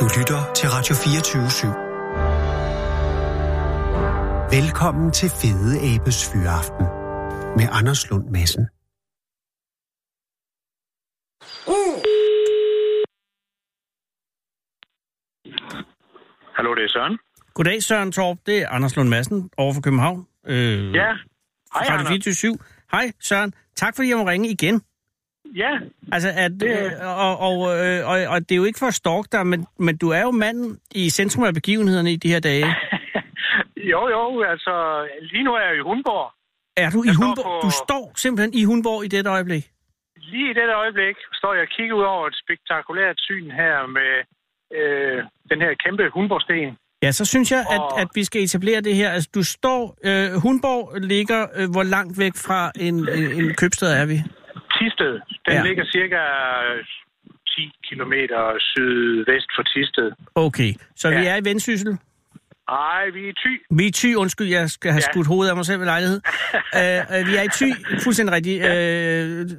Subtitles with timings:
[0.00, 1.66] Du lytter til Radio 24 /7.
[4.56, 6.86] Velkommen til Fede Abes Fyraften
[7.58, 8.64] med Anders Lund Madsen.
[16.56, 17.18] Hallo, det er Søren.
[17.54, 18.38] Goddag, Søren Torp.
[18.46, 20.26] Det er Anders Lund Madsen over for København.
[20.46, 21.12] Øh, Ja.
[21.74, 22.08] Hej, Radio Anders.
[22.08, 22.58] 24
[22.92, 23.54] Hej, Søren.
[23.76, 24.82] Tak fordi jeg må ringe igen.
[25.56, 25.78] Ja,
[26.12, 26.90] Altså, at, øh,
[27.26, 29.96] og, og, øh, og, og det er jo ikke for at stalke dig, men, men
[29.96, 32.66] du er jo manden i centrum af begivenhederne i de her dage.
[33.92, 34.74] jo, jo, altså,
[35.32, 36.32] lige nu er jeg i Hundborg.
[36.76, 37.44] Er du i Jeg står Hundborg?
[37.44, 39.64] på- Du står simpelthen i Hundborg i dette øjeblik.
[40.16, 44.10] Lige i dette øjeblik står jeg og kigger ud over et spektakulært syn her med
[44.78, 45.18] øh,
[45.50, 46.76] den her kæmpe Hundborgsten.
[47.02, 49.10] Ja, så synes jeg, at, Og- at vi skal etablere det her.
[49.10, 49.80] Altså, du står...
[50.04, 51.46] Øh, Hundborg ligger...
[51.56, 54.18] Øh, hvor langt væk fra en, en, en købstad er vi?
[54.82, 55.54] Tisted, den Ja.
[55.54, 55.62] ja.
[55.68, 56.20] ligger cirka
[57.56, 60.10] 10 kilometer sydvest for Tisted.
[60.34, 61.18] Okay, så ja.
[61.18, 61.32] vi Ja.
[61.32, 61.98] er i Vendsyssel.
[62.68, 63.52] Ej, vi er i Thy.
[63.78, 65.12] Vi er i Thy, undskyld, jeg skal have Ja.
[65.12, 66.20] skudt hovedet af mig selv ved lejlighed.
[66.54, 67.68] uh, vi er i Thy,
[68.04, 68.58] fuldstændig rigtigt,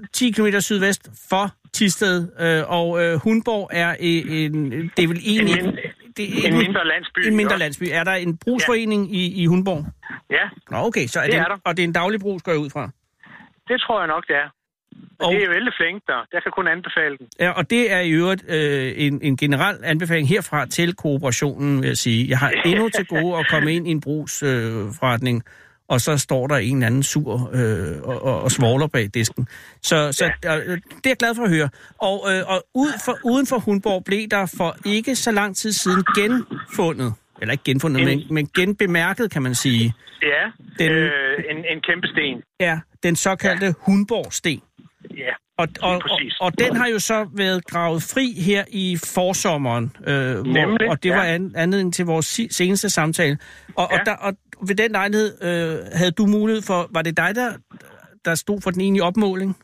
[0.02, 5.18] uh, 10 km sydvest for Tisted, uh, og uh, Hundborg er en, det er vel
[5.18, 5.64] En, egentlig...
[5.66, 5.76] min,
[6.18, 7.20] det er en mindre landsby.
[7.28, 7.84] en mindre landsby.
[7.92, 9.86] Er der en brugsforening i, i Hundborg?
[10.30, 11.58] Ja, Nå, okay, så er Det det, er en, der.
[11.66, 12.90] og det er en daglig brug, går jeg ud fra.
[13.68, 14.50] det tror jeg nok, det er.
[15.20, 15.34] Og...
[15.34, 16.28] Det er vældig flink der.
[16.34, 17.28] Jeg kan kun anbefale den.
[17.40, 21.88] Ja, og det er i øvrigt øh, en, en generel anbefaling herfra til kooperationen, vil
[21.88, 22.30] jeg sige.
[22.30, 25.54] Jeg har endnu til gode at komme ind i en brugsforretning, øh,
[25.88, 29.48] og så står der en eller anden sur øh, og, og, og svogler bag disken.
[29.82, 30.58] Så, så ja.
[30.58, 31.70] øh, det er jeg glad for at høre.
[31.98, 35.72] Og, øh, og ud for, uden for Hundborg blev der for ikke så lang tid
[35.72, 40.44] siden genfundet, eller ikke genfundet, En- men, men genbemærket, kan man sige, Ja,
[40.86, 42.42] Den- øh, en, en kæmpe sten.
[42.60, 43.74] er den såkaldte ja.
[43.80, 44.62] Hundborgsten.
[45.58, 46.02] Og, og,
[46.40, 50.14] og, den har jo så været gravet fri her i forsommeren, øh,
[50.52, 51.34] hvor, og det var ja.
[51.34, 53.38] an, anledning til vores si- seneste samtale.
[53.76, 54.00] Og, ja.
[54.00, 54.34] Og, der, og
[54.68, 57.54] ved den lejlighed øh, havde du mulighed for, var det dig, der,
[58.26, 59.58] der stod for den egentlige opmåling?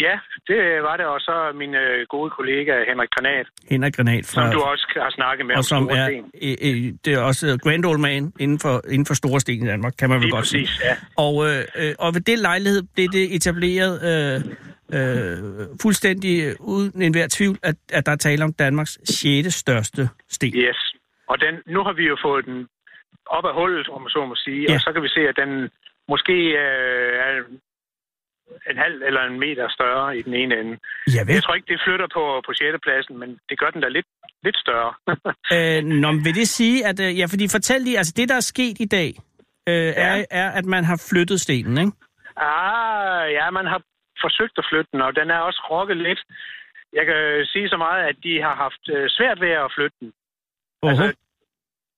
[0.00, 0.18] ja,
[0.48, 1.06] det var det.
[1.06, 5.10] Og så min øh, gode kollega Henrik Granat, Henrik Granat fra, som du også har
[5.10, 6.06] snakket med og om som er,
[6.42, 9.66] øh, øh, det er også grand old man inden for, inden for store sten i
[9.66, 10.66] Danmark, kan man vel Lige godt sige.
[10.66, 10.94] præcis, ja.
[11.16, 14.54] Og, øh, øh, og ved den lejlighed blev det etableret øh,
[14.94, 15.38] øh,
[15.82, 19.54] fuldstændig uden enhver tvivl, at, at der er tale om Danmarks 6.
[19.54, 20.54] største sten.
[20.56, 20.94] Yes.
[21.28, 22.68] Og den, nu har vi jo fået den
[23.26, 24.62] op af hullet, om man så må sige.
[24.68, 24.74] Ja.
[24.74, 25.70] Og så kan vi se, at den
[26.12, 27.30] måske øh, er
[28.70, 30.78] en halv eller en meter større i den ene ende.
[31.16, 31.22] Ja.
[31.34, 32.64] Jeg tror ikke, det flytter på, på 6.
[32.82, 34.06] pladsen, men det gør den da lidt,
[34.44, 34.92] lidt større.
[35.56, 37.00] Øh, nå, vil det sige, at...
[37.00, 39.10] Øh, ja, fordi fortæl lige, altså det, der er sket i dag,
[39.68, 39.90] øh, ja.
[40.06, 41.92] er, er, at man har flyttet stenen, ikke?
[42.36, 43.82] Ah, ja, man har
[44.24, 46.20] forsøgt at flytte den, og den er også rokket lidt.
[46.92, 50.08] Jeg kan sige så meget, at de har haft øh, svært ved at flytte den.
[50.12, 50.88] Uh-huh.
[50.88, 51.06] Altså,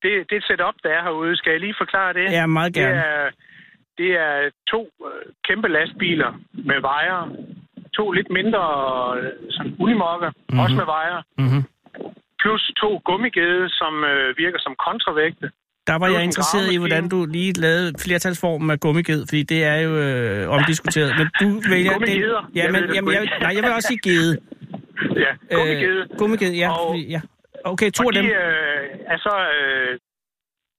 [0.03, 1.37] det, det et setup, der er herude.
[1.37, 2.27] Skal jeg lige forklare det?
[2.33, 3.01] ja, meget det, gerne.
[3.01, 3.31] er,
[3.99, 7.21] det er to øh, kæmpe lastbiler med vejer.
[7.97, 8.63] To lidt mindre
[9.21, 10.37] øh, sådan unimokker, Mhm.
[10.49, 10.61] mm-hmm.
[10.61, 11.23] også med vejer.
[11.39, 11.63] Mm-hmm.
[12.43, 15.51] Plus to gummigede, som øh, virker som kontravægte.
[15.87, 19.77] Der var jeg interesseret i, hvordan du lige lavede flertalsformen af gummiged, fordi det er
[19.87, 21.11] jo øh, omdiskuteret.
[21.19, 21.93] Men du vælger...
[21.93, 22.51] Gummigeder?
[22.55, 24.33] Ja, Jeg men, det jamen, jeg, nej, jeg vil også sige gede.
[25.25, 26.01] Ja, gummigede.
[26.11, 26.69] Øh, gummiged, ja.
[26.71, 27.21] Og- fordi, ja.
[27.65, 28.27] Okay, to af de dem.
[28.27, 29.35] øh, er så...
[29.59, 29.99] Øh,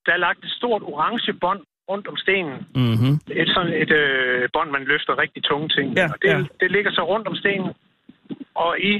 [0.05, 2.57] der er lagt et stort orange bånd rundt om stenen.
[2.75, 3.13] Mm-hmm.
[3.41, 5.87] Et sådan et øh, bånd, man løfter rigtig tunge ting.
[5.97, 6.39] Ja, og det, ja.
[6.61, 7.71] det ligger så rundt om stenen.
[8.55, 8.93] Og i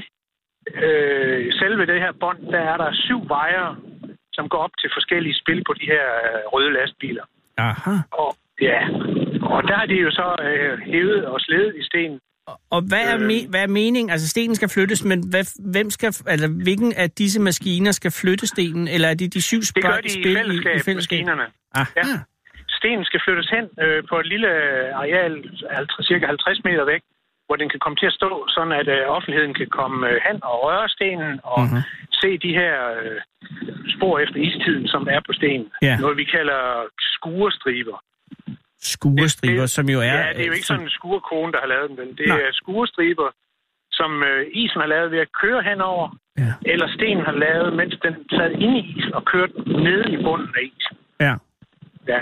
[0.84, 3.66] øh, selve det her bånd, der er der syv vejer,
[4.36, 7.24] som går op til forskellige spil på de her øh, røde lastbiler.
[7.58, 7.94] Aha.
[8.22, 8.30] Og
[8.68, 8.80] ja,
[9.54, 12.18] og der har de jo så øh, hævet og sledet i stenen.
[12.70, 13.26] Og hvad er, Øh.
[13.30, 14.10] me- hvad er meningen?
[14.10, 18.46] Altså, stenen skal flyttes, men hvad, hvem skal, altså, hvilken af disse maskiner skal flytte
[18.46, 18.88] stenen?
[18.88, 20.96] Eller er det de syv Det gør spil, de i spil fællesskab, i fællesskab?
[21.18, 21.46] maskinerne.
[21.74, 21.84] Aha.
[21.96, 22.02] Ja.
[22.78, 24.48] Stenen skal flyttes hen øh, på et lille
[25.02, 25.32] areal,
[25.70, 27.02] 50, cirka 50 meter væk,
[27.54, 30.36] hvor den kan komme til at stå, sådan at øh, offentligheden kan komme øh, hen
[30.50, 31.70] og røre stenen og Mhm.
[31.70, 32.16] mm-hmm.
[32.22, 33.18] se de her øh,
[33.96, 35.68] spor efter istiden, som er på stenen.
[35.88, 35.94] Ja.
[36.02, 36.60] Noget vi kalder
[37.16, 37.98] skurestriber.
[38.94, 40.04] Skurestriber, Det- som jo er...
[40.04, 42.08] ja, det er jo ikke som- sådan en skurekone, der har lavet den?
[42.20, 42.40] Det Nej.
[42.46, 43.28] er skurestriber,
[43.98, 46.08] som øh, isen har lavet ved at køre henover,
[46.38, 46.52] Ja.
[46.72, 49.52] eller stenen har lavet, mens den sad inde i isen og kørte
[49.86, 50.96] nede i bunden af isen.
[51.20, 51.34] Ja.
[52.12, 52.20] Ja,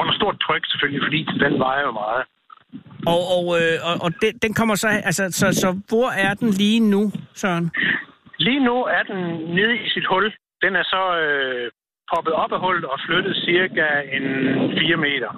[0.00, 2.22] under stort tryk selvfølgelig, fordi den vejer jo meget.
[3.06, 6.50] Og, og, øh, og, og den, den kommer så, altså, så, så hvor er den
[6.50, 7.70] lige nu, Søren?
[8.38, 9.20] Lige nu er den
[9.56, 10.32] nede i sit hul.
[10.64, 11.70] Den er så øh,
[12.14, 13.86] poppet op af hullet og flyttet cirka
[14.16, 14.24] en
[14.78, 15.30] 4 meter.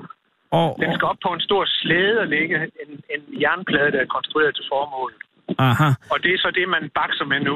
[0.58, 4.14] Og, Den skal op på en stor slæde og ligge en, en jernplade, der er
[4.17, 5.20] konstrueret til formålet.
[5.58, 5.88] aha.
[6.12, 7.55] Og det er så det, man bakser med nu.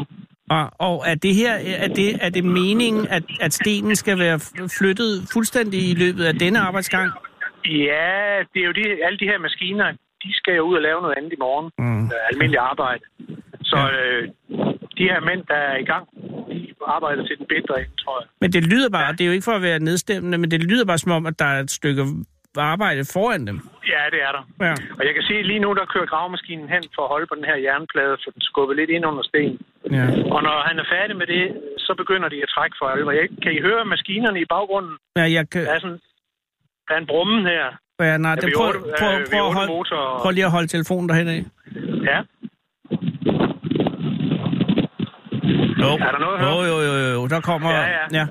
[0.51, 1.53] Og, og er det her
[1.85, 4.39] er det, er det meningen, at, at stenen skal være
[4.79, 7.13] flyttet fuldstændig i løbet af denne arbejdsgang?
[7.71, 9.87] Ja, det er jo de, alle de her maskiner,
[10.25, 11.71] de skal jo ud og lave noget andet i morgen.
[11.79, 12.05] Mm.
[12.05, 13.03] Øh, almindelig arbejde.
[13.71, 14.07] Så Ja.
[14.07, 14.29] øh,
[14.99, 16.05] de her mænd, der er i gang,
[16.51, 18.29] de arbejder til den bedre ende, tror jeg.
[18.41, 20.85] Men det lyder bare, det er jo ikke for at være nedstemmende, men det lyder
[20.85, 22.03] bare som om, at der er et stykke
[22.73, 23.59] arbejde foran dem.
[23.95, 24.43] Ja, det er der.
[24.67, 24.75] Ja.
[24.99, 27.45] Og jeg kan se lige nu, der kører gravemaskinen hen for at holde på den
[27.51, 29.59] her jernplade, for den skubber lidt ind under stenen.
[29.99, 30.07] ja.
[30.35, 31.45] Og når han er færdig med det,
[31.79, 33.11] så begynder de at trække for alvor.
[33.11, 34.95] Jeg, kan I høre maskinerne i baggrunden?
[35.17, 36.01] ja jeg kan, Der er sådan
[36.89, 37.65] der er en brummen her.
[38.01, 40.19] ja, nej, det, prøv, prøv, øh, prøv, at otte holde, motorer.
[40.23, 41.45] prøv lige at holde telefonen derhen af.
[42.11, 42.19] Ja.
[45.83, 45.91] Jo.
[46.07, 47.71] Er der noget at jo, jo, jo, jo, der kommer...
[47.71, 48.05] Ja, ja.
[48.13, 48.27] ja.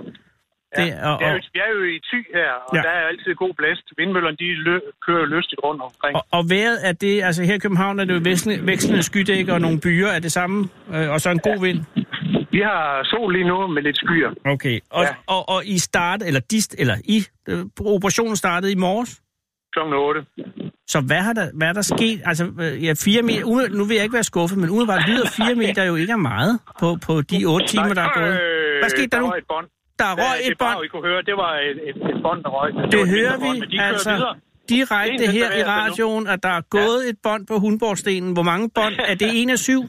[0.78, 2.78] Det, Ja, og, det er og, jo, vi er jo i ty her, og Ja.
[2.78, 2.82] ja.
[2.88, 3.86] der er altid god blæst.
[3.98, 6.14] Vindmøllerne, de lø- kører lystigt rundt omkring.
[6.18, 9.48] og, og vejret er det, altså her i København er det jo vekslende, vekslende skydæk
[9.50, 10.58] og nogle byer, er det samme,
[10.94, 11.80] øh, og så en god vind.
[12.52, 14.30] Vi har sol lige nu med lidt skyer.
[14.54, 15.10] Okay, og, ja.
[15.10, 15.16] Ja.
[15.36, 17.18] og, og I start, eller de, eller I,
[17.50, 19.22] øh, operationen startede i morges,
[19.74, 19.80] Kl.
[19.80, 20.26] 8.
[20.88, 22.22] så hvad har der, hvad er der sket?
[22.26, 25.26] Altså, øh, ja, fire meter, ude- nu vil jeg ikke være skuffet, men umiddelbart lyder
[25.40, 28.34] fire meter jo ikke af meget på, på de otte timer, der er gået.
[28.82, 29.26] Hvad skete der nu?
[29.26, 29.68] Øh, var et bånd.
[30.00, 30.86] Der er røg Ja, et det bånd.
[30.86, 32.70] I kunne høre, det var et, et, et bånd, der røg.
[32.92, 34.36] Det var et hører mindre bånd, vi de altså videre.
[34.70, 38.30] direkte den her i radioen, at der er gået et bånd på Hundborgstenen.
[38.38, 38.94] Hvor mange bånd?
[39.12, 39.82] Er det en af syv?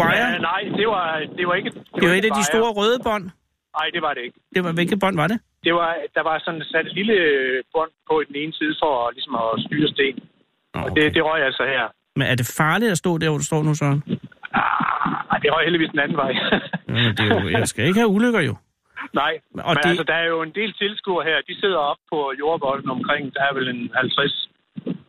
[0.00, 0.28] Wire?
[0.34, 1.06] Ja, nej, det var,
[1.38, 1.70] det var ikke...
[2.00, 3.24] Det var et af de store røde bånd.
[3.78, 4.38] Nej, det var det ikke.
[4.54, 5.38] Det var, hvilket bånd var det?
[5.64, 7.16] Det var, der var sådan sat et lille
[7.74, 10.16] bånd på i den ene side for ligesom at styre sten.
[10.74, 11.84] Og det, det røg altså her.
[12.16, 14.02] Men er det farligt at stå der, hvor du står nu, Søren?
[14.54, 16.32] Ah, det røg heldigvis den anden vej.
[16.88, 18.54] Ja, det er jo, jeg skal ikke have ulykker jo.
[19.20, 19.32] Nej,
[19.66, 21.36] Og men det- altså, der er jo en del tilskuere her.
[21.48, 23.22] De sidder op på jordbolden omkring.
[23.34, 24.48] Der er vel en 50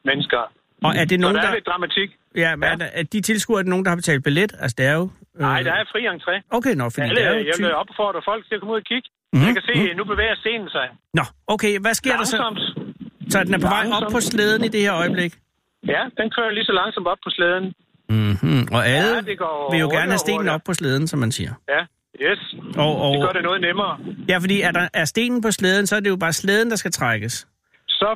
[0.10, 0.42] mennesker.
[0.86, 1.54] Og er det Så nogen, der er der...
[1.60, 2.10] lidt dramatik.
[2.44, 4.52] Ja, men er, der, er de tilskuere, er det nogen, der har betalt billet?
[4.64, 5.06] Altså, det er jo...
[5.36, 5.42] Øh...
[5.42, 6.34] Nej, der er fri entré.
[6.58, 7.46] Okay, nå, fordi Alle, det er jo...
[7.52, 9.08] jeg vil opfordre folk til at komme ud og kigge.
[9.34, 9.46] Mhm, Mm.
[9.48, 10.88] Jeg kan se, nu bevæger scenen sig.
[11.14, 12.38] Nå, okay, hvad sker der så?
[12.38, 12.60] Langsomt.
[13.34, 14.12] Så den er på vej op Langsomt.
[14.14, 15.34] på slæden i det her øjeblik?
[15.88, 17.66] Ja, den kører lige så langsomt op på slæden.
[18.10, 18.68] Mm-hmm.
[18.76, 19.22] Og alle Ja,
[19.72, 21.54] vil jo gerne have stenen op på slæden, som man siger.
[21.70, 21.82] Ja,
[22.22, 22.56] yes.
[22.78, 23.98] Og, og, Det gør det noget nemmere.
[24.30, 26.76] Ja, fordi er, der, er stenen på slæden, så er det jo bare slæden, der
[26.76, 27.48] skal trækkes.
[27.88, 28.10] Så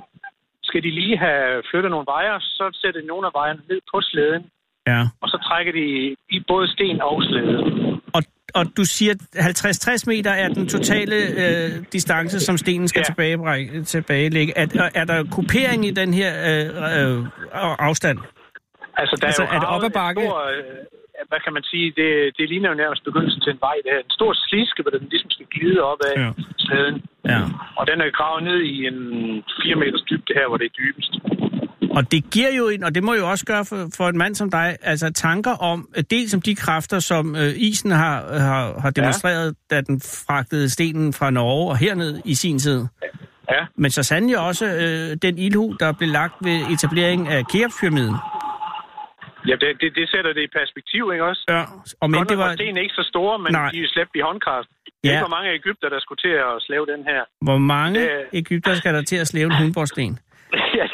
[0.64, 4.02] skal de lige have flyttet nogle vejer, så sætter de nogle af vejerne ned på
[4.02, 4.44] slæden,
[4.88, 5.02] Ja.
[5.22, 7.58] og så trækker de i både sten og slæde.
[8.14, 8.22] Og,
[8.56, 13.24] og du siger, at 50-60 meter er den totale øh, distance, som stenen skal ja.
[13.24, 13.34] Ja.
[13.34, 14.54] tilbage, tilbagelægge.
[14.58, 17.26] Er, er- er der kupering i den her øh, øh,
[17.80, 18.20] afstand?
[18.98, 20.22] Altså, der Altså, er, jo er det op ad bakke?
[20.22, 20.64] Stor, øh,
[21.30, 21.88] hvad kan man sige?
[22.00, 23.76] Det, det ligner jo nærmest begyndelsen til en vej.
[23.86, 26.30] Det er en stor sliske, hvor den ligesom skal glide op af Ja.
[26.66, 26.98] slæden.
[27.32, 27.42] Ja.
[27.80, 28.98] Og den er gravet ned i en
[29.64, 31.14] 4 meters dybde her, hvor det er dybest.
[31.98, 34.36] Og det giver jo en, og det må jo også gøre for, for en mand
[34.36, 38.80] som dig, altså tanker om, øh, dels om de kræfter, som øh, isen har, har,
[38.80, 39.76] har demonstreret, ja.
[39.76, 42.86] da den fragtede stenen fra Norge og herned i sin tid.
[43.52, 48.16] Ja, Men så sandelig også øh, den ildhu, der blev lagt ved etableringen af Keopspyramiden.
[49.50, 51.44] Ja det, det, det sætter det i perspektiv, ikke også?
[51.56, 51.64] Ja,
[52.02, 53.70] og men det var, stenene ikke så store, men Nej.
[53.74, 54.70] De er slæbt i håndkraft.
[54.86, 55.10] Det Ja.
[55.10, 57.22] er ikke, hvor mange Ægypter, der skulle til at slæve den her.
[57.48, 60.20] hvor mange Det- Ægypter skal der til at slæve en hundborgsten?
[60.80, 60.90] jeg,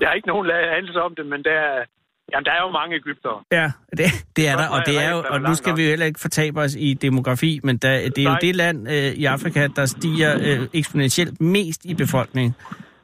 [0.00, 1.84] jeg, har ikke nogen anelse om det, men der er,
[2.32, 3.44] jamen, der er jo mange Ægypter.
[3.52, 3.66] Ja,
[3.98, 4.06] det,
[4.36, 6.60] det er der, og det er jo, og nu skal vi jo heller ikke fortabe
[6.60, 10.32] os i demografi, men der, det er jo det land øh, i Afrika, der stiger
[10.46, 12.56] øh, eksponentielt mest i befolkning.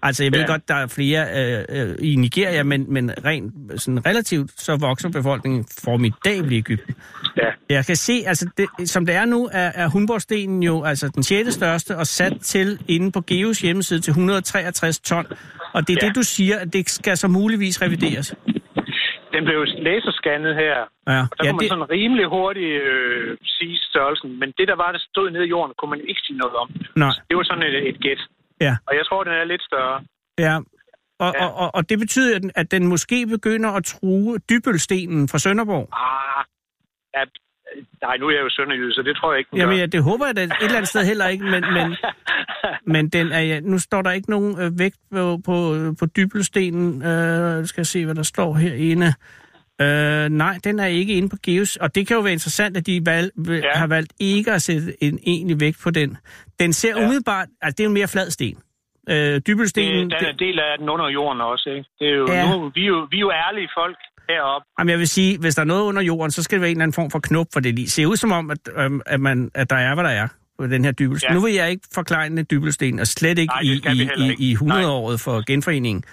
[0.02, 0.46] Altså, jeg ved ja.
[0.46, 5.08] Godt, der er flere øh, øh, i Nigeria, men, men rent sådan relativt, så vokser
[5.10, 6.94] befolkningen formidabelt i Ægypten.
[7.36, 7.50] Ja.
[7.70, 11.22] Jeg kan se, altså det, som det er nu, er, er Humborgstenen jo altså den
[11.22, 11.54] 6.
[11.54, 15.26] største og sat til inde på Geos hjemmeside til 163 ton.
[15.74, 15.98] Og det er.
[16.02, 16.06] Ja.
[16.08, 18.34] det, du siger, at det skal så muligvis revideres.
[19.32, 20.76] Den blev laserscannet her,
[21.14, 24.30] Ja, og der ja kunne man det, sådan rimelig hurtigt øh, sige størrelsen.
[24.40, 26.68] Men det, der var, der stod nede i jorden, kunne man ikke sige noget om.
[26.96, 28.20] nej, Det var sådan et, et gæt.
[28.60, 28.76] Ja.
[28.86, 30.04] Og jeg tror, den er lidt større.
[30.38, 30.56] Ja,
[31.18, 31.44] og, Ja.
[31.46, 35.38] og, og, og det betyder, at den, at den måske begynder at true dybølstenen fra
[35.38, 35.88] Sønderborg.
[35.92, 36.44] Ah,
[37.16, 37.22] ja,
[38.06, 39.80] nej, nu er jeg jo sønderjyde, så det tror jeg ikke, den Jamen, gør.
[39.80, 41.96] ja, det håber jeg da et eller andet sted heller ikke, men, men,
[42.94, 47.02] men den er, ja, nu står der ikke nogen øh, vægt på, på, på dybelstenen.
[47.02, 49.14] Øh, skal jeg se, hvad der står herinde.
[49.80, 52.86] Øh, nej, den er ikke inde på Geos, og det kan jo være interessant, at
[52.86, 53.60] de valg, ja.
[53.74, 56.16] Har valgt ikke at sætte en egentlig vægt på den.
[56.60, 57.04] Den ser ja.
[57.04, 58.58] Umiddelbart, altså det er jo en mere flad sten.
[59.10, 61.88] Øh, dybelstenen, det, den er del af den under jorden også, ikke?
[61.98, 62.56] Det er jo, Ja.
[62.56, 63.96] nu, vi, er jo, vi er jo ærlige folk
[64.28, 64.66] heroppe.
[64.78, 66.76] Jamen, jeg vil sige, hvis der er noget under jorden, så skal det være en
[66.76, 69.20] eller anden form for knop, for det lige ser ud som om, at, øhm, at,
[69.20, 71.30] man, at der er, hvad der er på den her dybelsten.
[71.30, 71.34] Ja.
[71.34, 74.36] Nu vil jeg ikke forklare en dybelsten, og slet ikke Nej, i, i, ikke.
[74.38, 74.82] i Nej.
[74.82, 76.04] 100-året for genforeningen.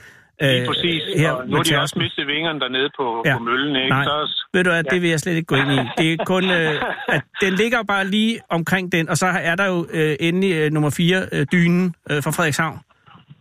[0.42, 1.01] Lige Øh, præcis.
[1.18, 3.38] her og nu har de også mistet vingerne dernede på, Ja.
[3.38, 3.89] på møllen, ikke?
[3.89, 4.04] Nej.
[4.04, 4.96] Så, Ved du hvad, Ja.
[4.96, 5.80] det vil jeg slet ikke gå ind i.
[5.98, 6.74] Det er kun, øh,
[7.15, 10.72] at den ligger bare lige omkring den, og så er der jo øh, endelig øh,
[10.72, 12.80] nummer 4, øh, dynen øh, fra Frederikshavn,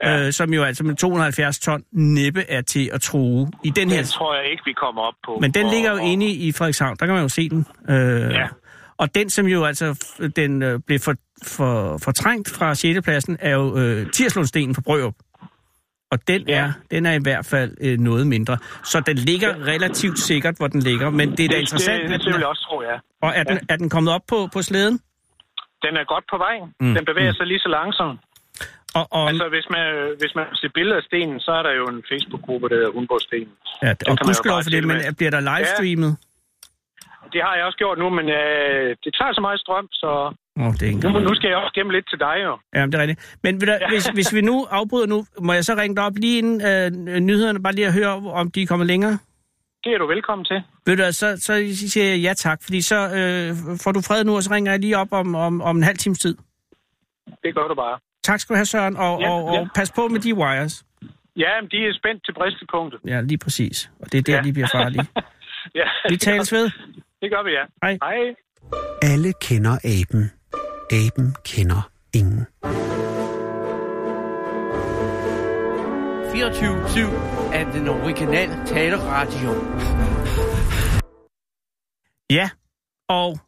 [0.02, 0.26] ja.
[0.26, 3.96] øh, som jo altså med 270 ton næppe er til at true i den her...
[3.96, 5.38] den tror jeg ikke, vi kommer op på.
[5.40, 7.66] Men den Og- ligger jo og- inde i Frederikshavn, der kan man jo se den.
[7.90, 8.46] Øh, Ja.
[8.98, 11.14] Og den, som jo altså den øh, blev for,
[11.46, 13.00] for, fortrængt fra 6.
[13.04, 15.14] pladsen, er jo øh, Tirslundstenen fra Brørup.
[16.10, 16.54] Og den, Ja.
[16.64, 18.58] er, den er i hvert fald øh, noget mindre.
[18.84, 21.10] Så den ligger relativt sikkert, hvor den ligger.
[21.10, 22.02] Men det er da det, interessant.
[22.02, 22.96] Det, det, det vil jeg også tro, ja.
[23.22, 25.00] og er den, er den kommet op på, på slæden?
[25.82, 26.56] Den er godt på vej.
[26.80, 26.86] Mm.
[26.86, 26.94] Mm.
[26.94, 28.20] Den bevæger sig lige så langsomt.
[28.98, 29.84] Og, og, Altså, hvis man,
[30.20, 33.48] hvis man ser billeder af stenen, så er der jo en Facebook-gruppe, der hedder Hundborgstenen.
[33.82, 36.12] ja, og gudskelov for det, men bliver der livestreamet?
[37.34, 40.10] Det har jeg også gjort nu, men øh, det tager så meget strøm, så
[40.60, 42.52] oh, det er ikke nu, nu skal jeg også gemme lidt til dig, jo.
[42.74, 43.36] Ja, det er rigtigt.
[43.42, 43.88] Men du, Ja.
[43.88, 46.56] hvis, hvis vi nu afbryder nu, må jeg så ringe dig op lige inden
[47.14, 49.18] øh, nyhederne, bare lige at høre, om de er kommet længere?
[49.84, 50.62] Det er du velkommen til.
[50.86, 51.52] Ved du, så, så
[51.90, 54.80] siger jeg ja tak, fordi så øh, får du fred nu, og så ringer jeg
[54.80, 56.36] lige op om, om, om en halv times tid.
[57.44, 57.98] Det gør du bare.
[58.22, 59.68] Tak skal du have, Søren, og, Ja, og, og ja.
[59.74, 60.84] pas på med de wires.
[61.36, 63.00] Ja, men de er spændt til bristepunktet.
[63.06, 63.90] Ja, lige præcis.
[64.00, 64.42] Og det er der, Ja.
[64.42, 65.06] de bliver farlige.
[65.74, 66.70] Ja, Vi tales ved.
[67.24, 67.64] Det gør vi, ja.
[67.82, 67.98] Hej.
[68.02, 68.34] Hej.
[69.02, 70.30] Alle kender aben.
[70.92, 72.46] Aben kender ingen.
[77.50, 79.50] 24-7 af den originale taleradio.
[82.30, 82.50] Ja,
[83.08, 83.38] og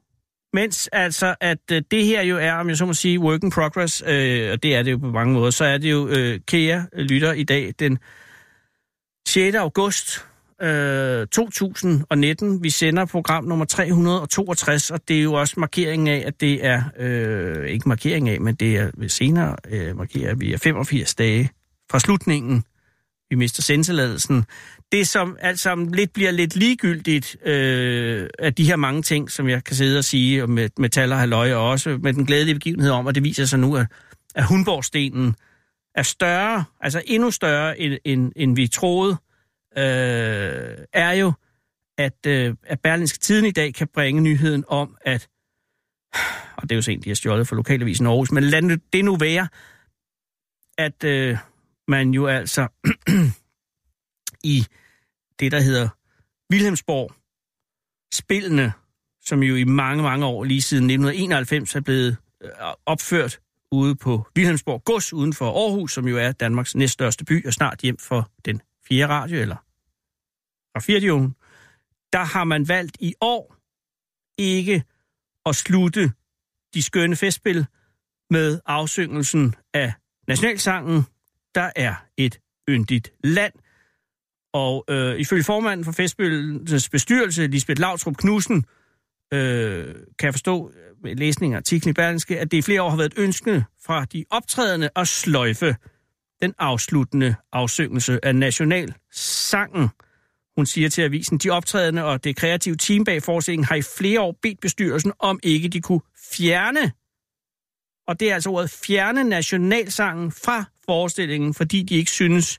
[0.52, 3.50] mens altså, at øh, det her jo er, om jeg så må sige, work in
[3.50, 6.40] progress, øh, og det er det jo på mange måder, så er det jo øh,
[6.46, 7.98] Kea lytter i dag den
[9.28, 9.56] 6.
[9.56, 10.26] august
[10.62, 12.62] øh, 2019.
[12.62, 16.82] Vi sender program nummer 362, og det er jo også markeringen af, at det er,
[16.98, 21.50] øh, ikke markering af, men det er senere øh, markerer vi er 85 dage
[21.90, 22.64] fra slutningen.
[23.30, 24.44] Vi mister sendtilladelsen
[24.92, 29.48] det, som alt sammen lidt bliver lidt ligegyldigt øh, af de her mange ting, som
[29.48, 32.54] jeg kan sidde og sige, og med metal og halvøje, og også med den glædelige
[32.54, 33.86] begivenhed om, og det viser sig nu, at,
[34.34, 35.34] at Hundborgstenen
[35.94, 39.16] er større, altså endnu større, end, end, end vi troede,
[39.78, 41.32] øh, er jo,
[41.98, 45.28] at, øh, at Berlinske Tiden i dag kan bringe nyheden om, at,
[46.56, 49.16] og det er jo sent, de har stjålet for lokalavisen Aarhus, men lad det nu
[49.16, 49.48] være,
[50.78, 51.38] at øh,
[51.88, 52.68] man jo altså
[54.54, 54.66] i
[55.38, 55.88] det, der hedder
[56.52, 57.12] Wilhelmsborg
[58.14, 58.72] spillene,
[59.24, 62.50] som jo i mange, mange år, lige siden 1991, er blevet øh,
[62.86, 63.40] opført
[63.72, 67.80] ude på Wilhelmsborg Gods uden for Aarhus, som jo er Danmarks næststørste by, og snart
[67.80, 69.65] hjem for den fjerde radio, eller
[70.76, 71.34] radioen.
[72.12, 73.56] Der har man valgt i år
[74.38, 74.84] ikke
[75.46, 76.12] at slutte
[76.74, 77.66] de skønne festspil
[78.30, 79.92] med afsyngelsen af
[80.28, 81.02] nationalsangen,
[81.54, 83.52] der er et yndigt land.
[84.52, 88.64] Og øh, ifølge formanden for Festspillens bestyrelse, Lisbeth Lautrup Knudsen,
[89.32, 92.90] øh, kan jeg forstå med læsning af artiklen i Berlingske, at det i flere år
[92.90, 95.76] har været et ønske fra de optrædende at sløjfe
[96.42, 99.88] den afsluttende afsyngelse af nationalsangen.
[100.56, 104.20] Hun siger til avisen, de optrædende og det kreative team bag forestillingen har i flere
[104.20, 106.00] år bedt bestyrelsen, om ikke de kunne
[106.32, 106.92] fjerne,
[108.06, 112.58] og det er altså ordet fjerne nationalsangen fra forestillingen, fordi de ikke synes,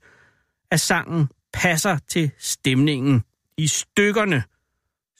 [0.71, 3.23] at sangen passer til stemningen
[3.57, 4.43] i stykkerne,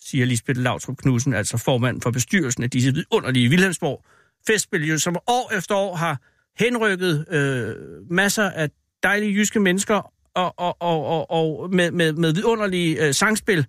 [0.02, 4.06] siger Lisbeth Lautrup Knudsen, altså formand for bestyrelsen af disse vidunderlige Vilhelmsborg
[4.48, 6.22] festspil, som år efter år har
[6.60, 7.76] henrykket øh,
[8.12, 8.70] masser af
[9.04, 13.66] dejlige jyske mennesker og, og, og, og, og med, med, med vidunderlige øh, sangspil,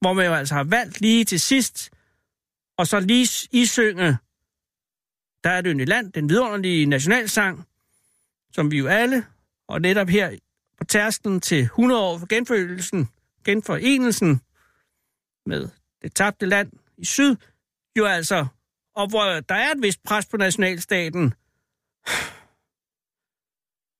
[0.00, 1.90] hvor man jo altså har valgt lige til sidst,
[2.78, 4.18] og så lige isynge,
[5.44, 7.64] der er det jo land, den vidunderlige nationalsang,
[8.52, 9.24] som vi jo alle,
[9.68, 10.38] og netop her
[10.78, 13.08] på tærsklen til 100 år for genfølelsen,
[13.44, 14.40] genforenelsen
[15.46, 15.68] med
[16.02, 17.36] det tabte land i syd,
[17.98, 18.46] jo altså,
[18.94, 21.34] og hvor der er et vist pres på nationalstaten,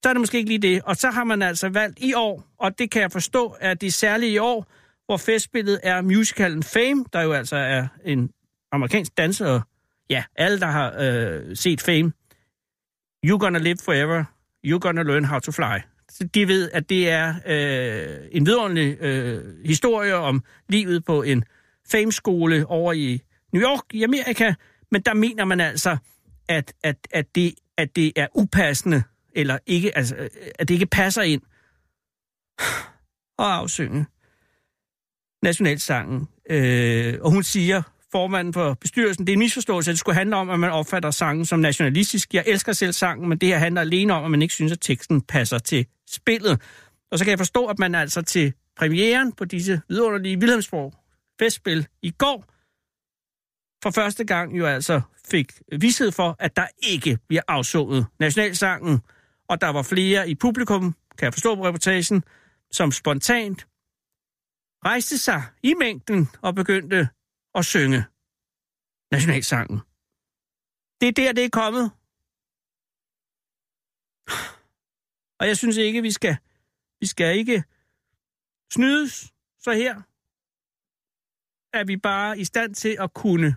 [0.02, 0.82] så er det måske ikke lige det.
[0.82, 3.94] Og så har man altså valgt i år, og det kan jeg forstå, at det
[3.94, 4.66] særlige særligt i år,
[5.06, 8.30] hvor festspillet er musicalen Fame, der jo altså er en
[8.72, 9.60] amerikansk danser, og
[10.10, 12.12] ja, alle, der har øh, set Fame,
[13.26, 14.24] You're Gonna Live Forever,
[14.66, 15.78] You're Gonna Learn How to Fly.
[16.10, 21.44] Så de ved, at det er øh, en vidunderlig øh, historie om livet på en
[21.90, 24.54] Fame-skole over i New York i Amerika,
[24.90, 25.96] men der mener man altså,
[26.48, 29.02] at, at, at, det, at det er upassende,
[29.34, 31.42] eller ikke, altså, at det ikke passer ind
[33.38, 34.06] Og afsynge
[35.42, 36.28] nationalsangen.
[36.50, 37.82] Øh, og hun siger,
[38.12, 41.10] formanden for bestyrelsen, det er en misforståelse, at det skulle handle om, at man opfatter
[41.10, 42.34] sangen som nationalistisk.
[42.34, 44.80] Jeg elsker selv sangen, men det her handler alene om, at man ikke synes, at
[44.80, 46.60] teksten passer til spillet.
[47.10, 50.94] Og så kan jeg forstå, at man altså til premieren på disse vidunderlige Vilhelmsborg
[51.38, 52.44] festspil i går,
[53.82, 59.00] for første gang jo altså fik vidshed for, at der ikke bliver afsået nationalsangen.
[59.50, 62.24] Og der var flere i publikum, kan jeg forstå på reportagen,
[62.70, 63.68] som spontant
[64.84, 67.08] rejste sig i mængden og begyndte
[67.54, 68.04] at synge
[69.12, 69.80] nationalsangen.
[71.00, 71.90] Det er der, det er kommet.
[75.40, 76.36] Og jeg synes ikke, vi skal,
[77.00, 77.64] vi skal ikke
[78.72, 79.32] snydes.
[79.58, 79.94] Så her
[81.78, 83.56] er vi bare i stand til at kunne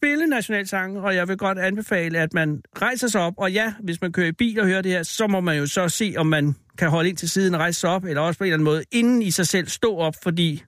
[0.00, 3.34] spille nationalsangen, og jeg vil godt anbefale, at man rejser sig op.
[3.36, 5.66] Og ja, hvis man kører i bil og hører det her, så må man jo
[5.66, 8.38] så se, om man kan holde ind til siden og rejse sig op, eller også
[8.38, 10.64] på en eller anden måde inden i sig selv stå op, fordi...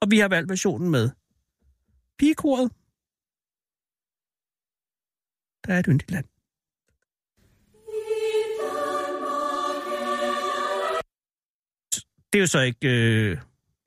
[0.00, 1.10] Og vi har valgt versionen med.
[2.18, 2.70] Pigekoret.
[5.66, 6.24] Der er et yndigt land.
[12.32, 12.88] Det er jo så ikke...
[12.88, 13.38] Øh...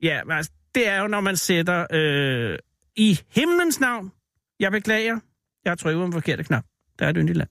[0.02, 2.58] Ja, altså, det er jo, når man sætter øh,
[2.96, 4.12] i himlens navn.
[4.60, 5.18] Jeg beklager.
[5.64, 6.64] Jeg har trykket på den forkerte knap.
[6.98, 7.48] Der er et yndigt land.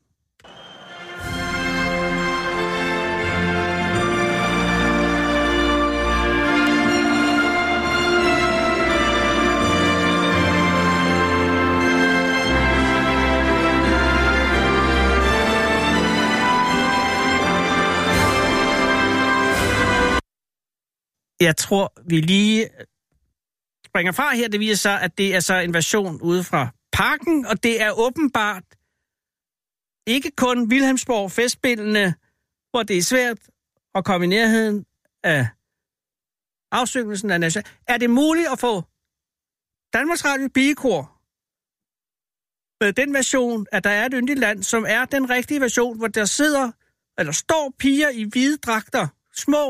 [21.39, 22.69] Jeg tror, vi lige
[23.85, 24.49] springer fra her.
[24.49, 27.91] Det viser sig, at det er så en version ude fra parken, og det er
[27.91, 28.63] åbenbart
[30.07, 32.15] ikke kun Vilhelmsborg festspillene,
[32.71, 33.39] hvor det er svært
[33.95, 34.85] at komme i nærheden
[35.23, 35.47] af
[36.71, 37.65] afsyngelsen af national.
[37.87, 38.81] Er det muligt at få
[39.93, 41.03] Danmarks Radio Bigekor
[42.83, 46.07] med den version, at der er et yndigt land, som er den rigtige version, hvor
[46.07, 46.71] der sidder,
[47.19, 49.65] eller står piger i hvide dragter, små,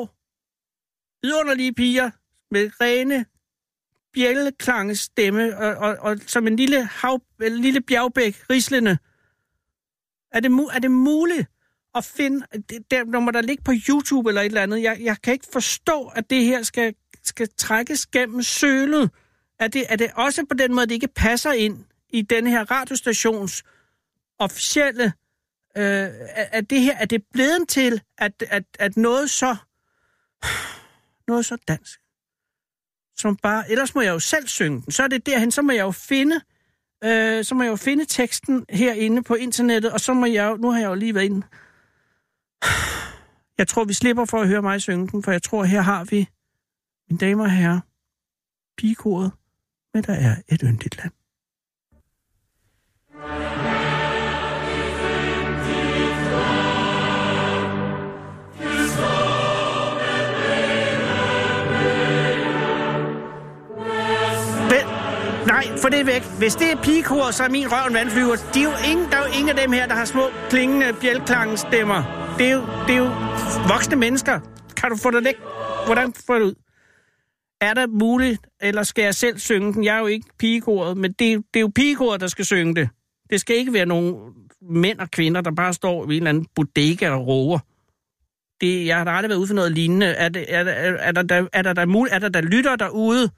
[1.22, 2.10] vidunderlige piger
[2.51, 3.25] med rene
[4.17, 8.97] bjælleklange stemme, og, og, og som en lille, hav, eller lille bjergbæk, rislende.
[10.31, 11.48] Er det, er det muligt
[11.96, 14.98] at finde, det, der, når man der ligge på YouTube eller et eller andet, jeg,
[15.01, 19.11] jeg kan ikke forstå, at det her skal, skal trækkes gennem sølet.
[19.59, 22.72] Er det, er det også på den måde, det ikke passer ind i den her
[22.72, 23.63] radiostations
[24.39, 25.05] officielle,
[25.77, 29.55] øh, at det her, er det blevet til, at, at, at noget så,
[31.27, 32.00] noget så dansk,
[33.18, 35.72] som bare, ellers må jeg jo selv synge den, så er det derhen, så må
[35.72, 36.42] jeg jo finde,
[37.03, 40.56] øh, så må jeg jo finde teksten herinde på internettet, og så må jeg jo,
[40.58, 41.48] nu har jeg jo lige været inde.
[43.58, 46.03] Jeg tror, vi slipper for at høre mig synge den, for jeg tror, her har
[46.03, 46.27] vi,
[47.10, 47.80] mine damer og herrer,
[48.77, 49.32] pigekoret,
[49.94, 51.12] men der er et yndigt land.
[65.57, 66.24] Nej, for det er væk.
[66.37, 68.35] Hvis det er pigekor, så er min røv en vandflyver.
[68.53, 70.85] De er jo ingen, der er jo ingen af dem her, der har små klingende
[71.01, 72.00] bjælklangstemmer.
[72.37, 73.09] Det er, jo, det er jo
[73.74, 74.39] voksne mennesker.
[74.77, 75.35] Kan du få det væk?
[75.85, 76.53] Hvordan får det ud?
[77.61, 79.83] Er det muligt, eller skal jeg selv synge den?
[79.83, 82.75] Jeg er jo ikke pigekoret, men det, er, det er jo pigekoret, der skal synge
[82.75, 82.89] det.
[83.29, 84.15] Det skal ikke være nogen
[84.61, 87.59] mænd og kvinder, der bare står i en eller anden bodega og roer.
[88.61, 90.05] Det, jeg har da aldrig været ude for noget lignende.
[90.05, 92.75] Er, det, er, er, er, der, der, er, der, der, er, er der der lytter
[92.75, 93.29] derude,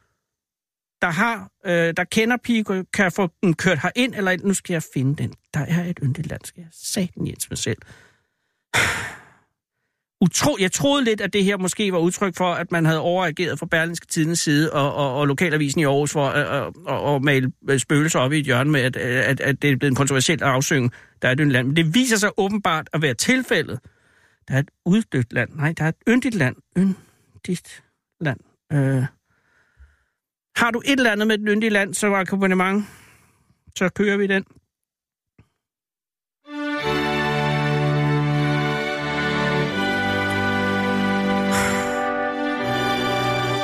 [1.01, 4.83] der har, øh, der kender Pico, kan få den kørt ind, eller nu skal jeg
[4.93, 5.33] finde den.
[5.53, 7.77] Der er et yndigt land, skal jeg satan Jens mig selv.
[10.21, 13.59] Utro, jeg troede lidt, at det her måske var udtryk for, at man havde overreageret
[13.59, 17.23] fra Berlinske Tidens side og, og, og Lokalavisen i Aarhus for at og, og, og
[17.23, 19.95] male øh, spøgelser op i et hjørne med, at, at, at det er blevet en
[19.95, 21.67] kontroversiel afsøgning, der er et yndigt land.
[21.67, 23.79] Men det viser sig åbenbart at være tilfældet.
[24.47, 25.49] Der er et uddødt land.
[25.53, 26.55] Nej, der er et yndigt land.
[26.77, 27.83] Yndigt
[28.21, 28.39] land.
[28.73, 29.03] Øh.
[30.59, 32.85] Har du et eller andet med et yndigt land som akkompagnement,
[33.77, 34.43] så kører vi den.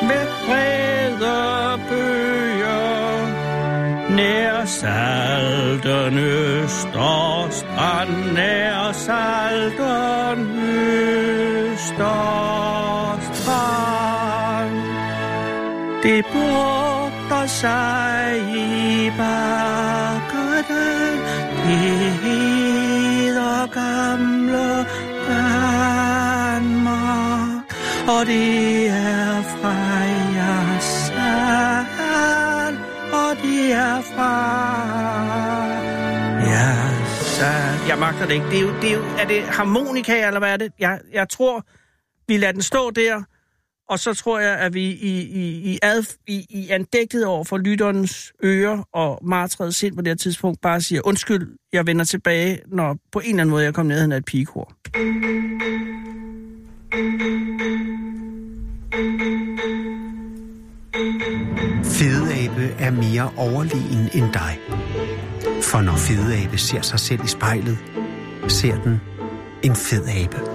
[0.09, 2.95] Med brede bøger
[4.15, 10.45] Nær salterne står strand Nær salterne
[11.77, 13.04] står
[16.05, 20.85] det bugter sig i bakkerne
[21.65, 24.85] Det hedder gamle
[25.27, 26.45] Danmark
[28.07, 29.75] og det er fra
[30.35, 32.77] jeres sand,
[33.13, 34.33] og det er fra
[36.39, 37.39] jeres
[37.87, 38.45] jeg magter det ikke.
[38.45, 40.71] Det er, jo, det er, jo, er det harmonika, eller hvad er det?
[40.79, 41.63] Jeg, jeg tror,
[42.27, 43.23] vi lader den stå der,
[43.89, 47.57] og så tror jeg, at vi i, i, i, ad, i, i andægtet over for
[47.57, 52.59] lytterens ører og martræet sind på det her tidspunkt bare siger, undskyld, jeg vender tilbage,
[52.67, 54.73] når på en eller anden måde jeg kommer ned af et pigekor.
[61.83, 64.59] Fedeabe er mere overlegen end dig.
[65.61, 67.77] For når fedeabe ser sig selv i spejlet,
[68.47, 69.01] ser den
[69.63, 70.35] en fedabe.
[70.35, 70.54] abe.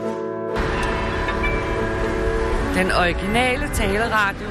[2.81, 4.49] Den originale taleradio.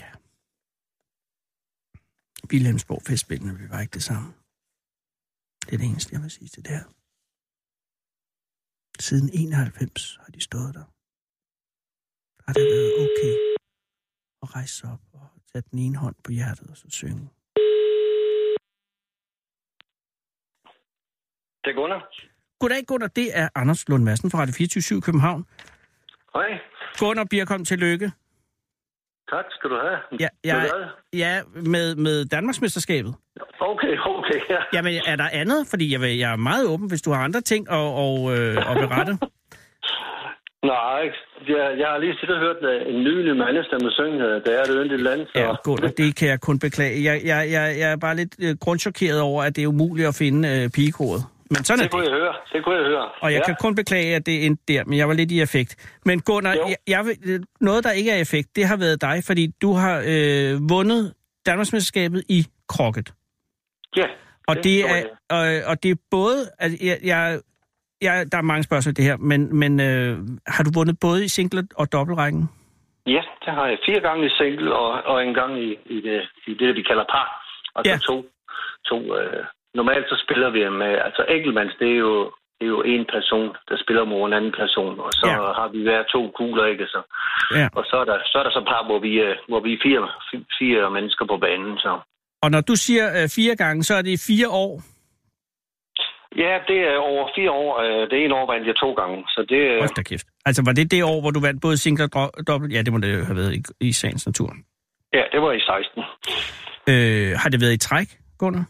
[0.00, 0.10] Ja.
[2.50, 4.28] Vilhelmsborg festspillene, vi var ikke det samme.
[5.66, 6.86] Det er det eneste, jeg vil sige til det her.
[9.06, 10.86] Siden 91 har de stået der.
[12.44, 13.34] Har det været okay
[14.42, 17.28] at rejse sig op og tage den ene hånd på hjertet og så synge.
[21.66, 22.02] Det er Gunnar.
[22.60, 23.06] Goddag, Gunnar.
[23.06, 25.44] Det er Anders Lund Madsen fra Radio 24 København.
[26.34, 26.50] Hej.
[26.98, 28.12] Gunnar Birkom, tillykke.
[29.30, 29.98] Tak skal du have.
[30.20, 30.70] Ja, jeg,
[31.12, 33.14] ja med, med Danmarksmesterskabet.
[33.60, 34.60] Okay, okay, ja.
[34.72, 35.66] Jamen, er der andet?
[35.70, 38.70] Fordi jeg, vil, jeg er meget åben, hvis du har andre ting at, og, øh,
[38.70, 39.18] at berette.
[40.72, 41.02] Nej,
[41.48, 44.64] jeg, jeg har lige siddet og hørt øh, en nylig mandestemme synge, øh, det er
[44.64, 45.38] det yndigt land, så...
[45.40, 47.04] Ja, Gunnar, det kan jeg kun beklage.
[47.04, 50.14] Jeg, jeg, jeg, jeg er bare lidt øh, grundchokeret over, at det er umuligt at
[50.14, 51.24] finde øh, pigekodet.
[51.50, 52.10] Men sådan Det kunne det.
[52.10, 53.08] jeg høre, det kunne jeg høre.
[53.20, 53.44] Og jeg ja.
[53.44, 55.98] kan kun beklage, at det endte der, men jeg var lidt i effekt.
[56.04, 56.66] Men Gunnar, Jo.
[56.68, 57.16] jeg, jeg
[57.60, 61.14] noget, der ikke er effekt, det har været dig, fordi du har øh, vundet
[61.46, 63.12] Danmarksmesterskabet i krokket.
[63.96, 64.06] Ja,
[64.48, 66.50] Og det det, er, og, og det er både...
[66.58, 67.40] Altså, jeg, jeg,
[68.02, 71.24] jeg, der er mange spørgsmål til det her, men, men øh, har du vundet både
[71.24, 72.48] i single- og dobbeltrækken?
[73.06, 76.20] ja, det har jeg fire gange i single, og, og en gang i, i, det,
[76.46, 77.28] i det, vi kalder par.
[77.76, 77.98] Altså Ja.
[77.98, 78.16] to.
[78.88, 79.44] to øh,
[79.80, 80.92] normalt så spiller vi med...
[81.06, 82.14] Altså enkeltmands, det er jo
[82.58, 85.36] det er jo en person, der spiller mod en anden person, og så Ja.
[85.60, 87.00] har vi hver to kugler, ikke så?
[87.58, 87.68] Ja.
[87.78, 89.80] Og så er der så, er der så par, hvor vi, øh, hvor vi er
[89.86, 91.90] fire, fi- fire mennesker på banen, så...
[92.44, 94.72] Og når du siger øh, fire gange, så er det fire år.
[96.44, 97.70] Ja, det er over fire år.
[97.84, 99.60] øh, Det ene år vandt jeg to gange, så det...
[99.72, 100.26] øh, Hold da kæft.
[100.48, 102.72] Altså, var det det år, hvor du vandt både single og dobbelt?
[102.74, 104.50] Ja, det må det jo have været i, i sagens natur.
[105.12, 106.02] Ja, det var i 16.
[106.92, 108.08] Øh, har det været i træk,
[108.38, 108.64] Gunnar?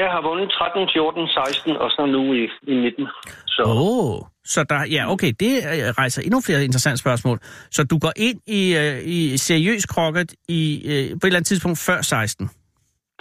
[0.00, 3.08] Jeg har vundet 13, 14, 16 og så nu i, i 19.
[3.46, 7.38] Så oh, så der, ja, okay, det øh, rejser endnu flere interessante spørgsmål.
[7.70, 11.46] Så du går ind i, øh, i seriøs krokket i, øh, på et eller andet
[11.46, 12.50] tidspunkt før 16.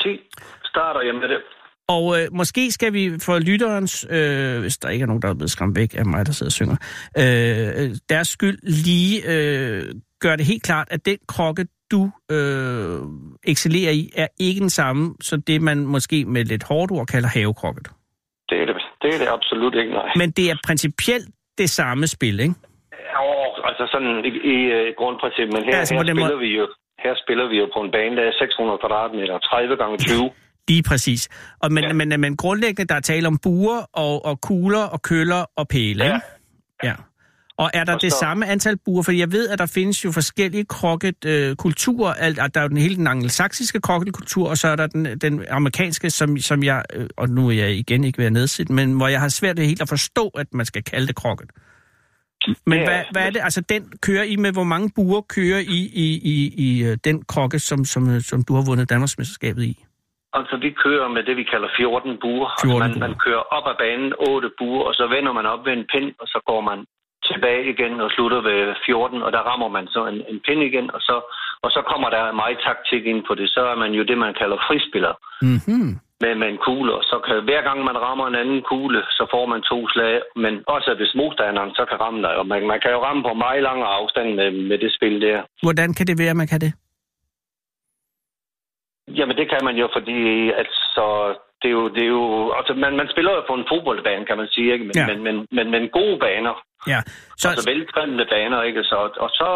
[0.01, 0.19] 10
[0.65, 1.41] starter jeg med det.
[1.87, 5.33] Og øh, måske skal vi for lytterens, øh, hvis der ikke er nogen, der er
[5.33, 6.77] blevet skræmt væk af mig, der sidder og synger,
[7.17, 9.83] øh, deres skyld lige øh,
[10.19, 12.01] gøre det helt klart, at den krokke, du
[12.35, 12.99] øh,
[13.53, 17.29] excellerer i, er ikke den samme, som det man måske med lidt hårdt ord kalder
[17.35, 17.87] havekrokket.
[18.49, 20.09] Det er det, det, er det absolut ikke, nej.
[20.21, 21.27] Men det er principielt
[21.57, 22.55] det samme spil, ikke?
[23.19, 26.49] Oh, altså sådan i, i uh, grundprincip, men her, Ja, altså her, spiller måde- vi
[26.59, 26.65] jo,
[27.03, 30.29] her spiller vi jo på en bane, der er 600 kvadratmeter, 30 gange 20.
[30.69, 31.21] Lige præcis.
[31.63, 31.87] Og men, ja.
[31.87, 31.93] Ja.
[31.93, 36.03] men, men grundlæggende, der er tale om buer og, og kugler og køller og pæle,
[36.05, 36.13] Ja.
[36.15, 36.27] ikke?
[36.83, 36.93] Ja.
[37.57, 39.03] Og er der Og det samme antal buer?
[39.03, 41.55] For jeg ved, at der findes jo forskellige krokket øh,
[42.53, 46.09] der er jo den hele den angelsaksiske kroketkultur, og så er der den, den amerikanske,
[46.09, 49.07] som, som jeg, øh, og nu er jeg igen ikke ved at nedsætte, men hvor
[49.07, 51.49] jeg har svært ved helt at forstå, at man skal kalde det krokket.
[52.65, 53.41] Men Ja, hvad, hvad er det?
[53.43, 56.35] Altså, den kører I med, hvor mange buer kører I i, i,
[56.67, 59.85] i øh, den krokke, som, som, øh, som du har vundet Danmarksmesterskabet i?
[60.33, 62.49] Altså vi kører med det, vi kalder 14 buer.
[62.61, 63.07] 14 altså, man, buer.
[63.07, 66.09] man kører op ad banen 8 buer, og så vender man op ved en pind,
[66.21, 66.79] og så går man
[67.29, 70.87] tilbage igen og slutter ved 14, og der rammer man så en, en pind igen,
[70.95, 71.15] og så,
[71.65, 73.49] og så kommer der meget taktik ind på det.
[73.49, 75.89] Så er man jo det, man kalder frispiller Mhm.
[76.23, 79.23] med, med en kugle, og så kan hver gang man rammer en anden kugle, så
[79.33, 82.79] får man to slag, men også hvis modstanderen så kan ramme dig, og man, man
[82.81, 85.41] kan jo ramme på meget lang afstand med, med det spil der.
[85.63, 86.73] Hvordan kan det være, at man kan det?
[89.17, 90.19] Jamen det kan man jo, fordi
[90.61, 91.05] altså,
[91.63, 92.25] det er jo, det er jo,
[92.57, 94.85] altså man, man spiller jo på en fodboldbane, kan man sige, ikke?
[94.85, 95.05] Men, Ja.
[95.09, 96.55] men, men, men, men gode baner,
[96.93, 96.99] Ja,
[97.41, 98.83] så, altså veltrænede baner, ikke?
[98.83, 98.95] Så,
[99.25, 99.49] og så,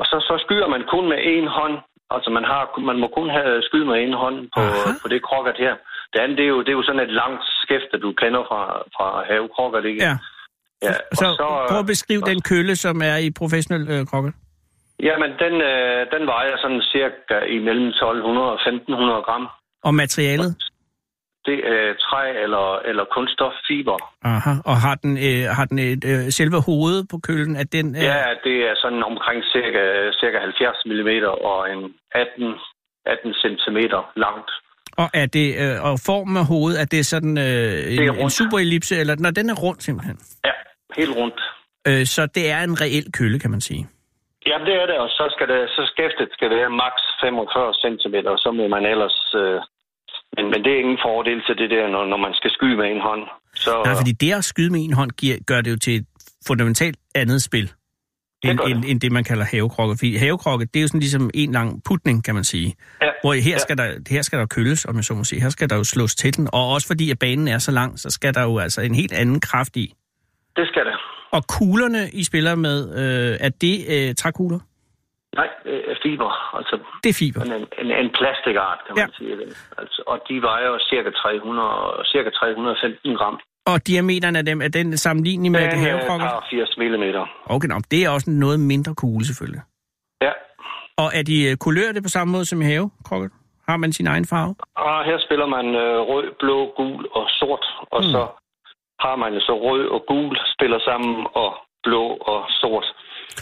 [0.00, 1.76] og så, så skyder man kun med en hånd,
[2.14, 4.90] altså man, har, man må kun have skyde med en hånd på, Aha.
[5.02, 5.74] på det krokket her.
[6.12, 8.62] Det andet, det er jo, det er jo sådan et langt skæfte, du kender fra,
[8.96, 10.04] fra havekrokket, ikke?
[10.04, 10.14] ja.
[10.82, 10.92] ja.
[11.20, 14.32] så, så prøv at beskrive den kølle, som er i professionel øh, krokket.
[15.08, 19.48] Jamen, den, øh, den vejer sådan cirka imellem 1200 og 1500 gram.
[19.84, 20.50] Og materialet?
[21.46, 23.98] Det er træ eller, eller kunststoffiber.
[24.24, 24.52] Aha.
[24.70, 27.56] Og har den, øh, har den et, øh, selve hovedet på køllen?
[27.56, 29.82] At den, øh, Ja, det er sådan omkring cirka,
[30.20, 31.10] cirka 70 mm
[31.50, 31.80] og en
[32.12, 32.54] 18,
[33.06, 33.78] 18 cm
[34.24, 34.50] langt.
[35.02, 38.32] Og er det øh, og formen af hovedet, er det sådan øh, en, en rundt.
[38.32, 40.18] superellipse, eller når den er rund simpelthen?
[40.44, 40.54] Ja,
[40.98, 41.40] helt rundt.
[41.88, 43.82] Øh, så det er en reel kølle, kan man sige.
[44.50, 48.14] Ja, det er det, og så skal det, så skæftet skal være maks 45 cm,
[48.32, 49.34] og så må man ellers...
[49.42, 49.60] Øh,
[50.36, 52.86] men, men det er ingen fordel til det der, når, når man skal skyde med
[52.94, 53.22] en hånd.
[53.54, 56.06] Så, Nej, fordi det at skyde med en hånd giver, gør det jo til et
[56.46, 57.72] fundamentalt andet spil,
[58.44, 58.70] end, det.
[58.70, 59.96] end, end det, man kalder havekrokke.
[59.98, 62.74] Fordi havekrokke, det er jo sådan ligesom en lang putning, kan man sige.
[63.02, 63.58] ja, Hvor her, Ja.
[63.58, 65.40] skal der, her skal der kølles, om jeg så må sige.
[65.42, 66.48] Her skal der jo slås til den.
[66.52, 69.12] Og også fordi, at banen er så lang, så skal der jo altså en helt
[69.12, 69.94] anden kraft i.
[70.56, 70.94] det skal det.
[71.32, 74.58] Og kuglerne, I spiller med, øh, er det øh, trækugler?
[75.36, 76.56] Nej, øh, fiber.
[76.58, 77.40] Altså Det er fiber.
[77.42, 79.16] en, en, en plastikart, kan man Ja.
[79.18, 79.36] sige.
[79.36, 79.48] Det.
[79.78, 83.40] Altså, og de vejer cirka 300, og cirka 315 gram.
[83.66, 86.24] Og diameteren af dem, er den sammenlignelig med Den det øh, havekrokke?
[86.24, 87.54] har 80 mm.
[87.54, 89.62] Okay, nå, det er også noget mindre kugle selvfølgelig.
[90.22, 90.32] Ja,
[91.02, 93.28] Og er de øh, kulørte på samme måde som i havekrokke?
[93.68, 94.54] Har man sin egen farve?
[94.76, 97.64] og her spiller man øh, rød, blå, gul og sort.
[97.94, 98.10] Og Mm.
[98.12, 98.22] så
[99.04, 101.50] har man jo så rød og gul spiller sammen, og
[101.86, 102.86] blå og sort.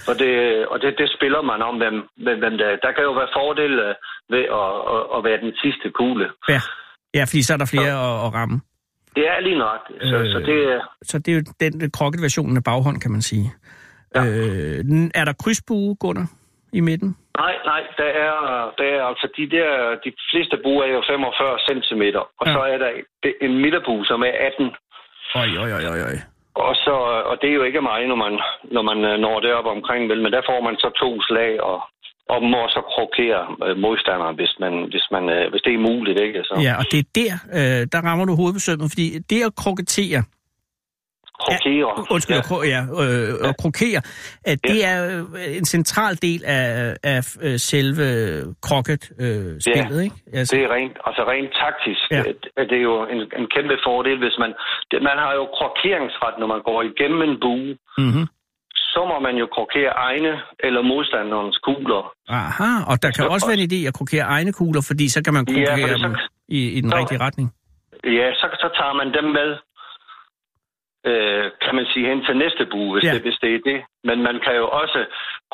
[0.09, 0.33] Og det,
[0.73, 3.83] og det, det spiller man om, hvem, hvem, hvem der Der kan jo være fordele
[3.89, 3.95] øh,
[4.35, 6.27] ved at, at, at være den sidste kugle.
[6.49, 6.61] Ja.
[7.15, 8.61] Ja, fordi så er der flere at, at ramme.
[9.17, 9.81] Det er lige nok.
[10.11, 10.33] Så, Øh.
[10.33, 10.81] så det er...
[11.03, 13.47] Så det er jo den krokket-versionen af baghånd, kan man sige.
[14.15, 14.23] Ja.
[14.25, 16.29] Øh, er der krydsbue, Gunnar,
[16.73, 17.17] i midten?
[17.39, 18.35] Nej, nej, der er,
[18.79, 19.71] der er altså de der,
[20.05, 22.03] de fleste buer er jo 45 cm,
[22.41, 22.53] og Ja.
[22.53, 22.91] så er der
[23.41, 24.71] en midterbue, som er 18
[25.35, 26.17] Oj, oj, oj, oj, oj.
[26.65, 26.95] Og, så,
[27.31, 28.35] og det er jo ikke meget, når man,
[28.75, 31.53] når man øh, når det op omkring, vel, men der får man så to slag,
[31.71, 31.79] og,
[32.33, 36.19] og må så krokere øh, modstanderen, hvis, man, hvis, man, øh, hvis det er muligt.
[36.27, 36.41] Ikke?
[36.49, 40.23] Så Ja, og det er der, øh, der rammer du hovedbesømmet, fordi det at krokettere,
[41.45, 41.91] krokere.
[42.15, 42.43] undskyld, ja.
[42.43, 42.49] ja.
[42.49, 44.01] Kro, ja, øh, at krokere,
[44.45, 44.99] at det er
[45.35, 48.07] øh, en central del af, af øh, selve
[48.67, 50.17] krokket-spillet, øh, spillet, ikke?
[50.33, 52.03] Altså, Det er rent, altså rent taktisk.
[52.11, 52.23] Ja.
[52.59, 52.63] Ja.
[52.71, 54.51] Det er jo en, en kæmpe fordel, hvis man...
[54.91, 57.71] Det, man har jo krokeringsret, når man går igennem en bue.
[58.05, 58.27] mm-hmm.
[58.95, 60.33] Så må man jo krokere egne
[60.67, 62.03] eller modstanderens kugler.
[62.29, 65.21] Aha, og der kan Så- også være en idé at krokere egne kugler, fordi så
[65.25, 66.17] kan man Ja, krokere fordi så- dem
[66.49, 67.47] i, i den så- rigtige retning.
[68.19, 69.49] Ja, så, så tager man dem med,
[71.11, 73.13] øh, kan man sige, hen til næste bue, hvis, Ja.
[73.15, 73.79] det, hvis det er det.
[74.09, 75.01] Men man kan jo også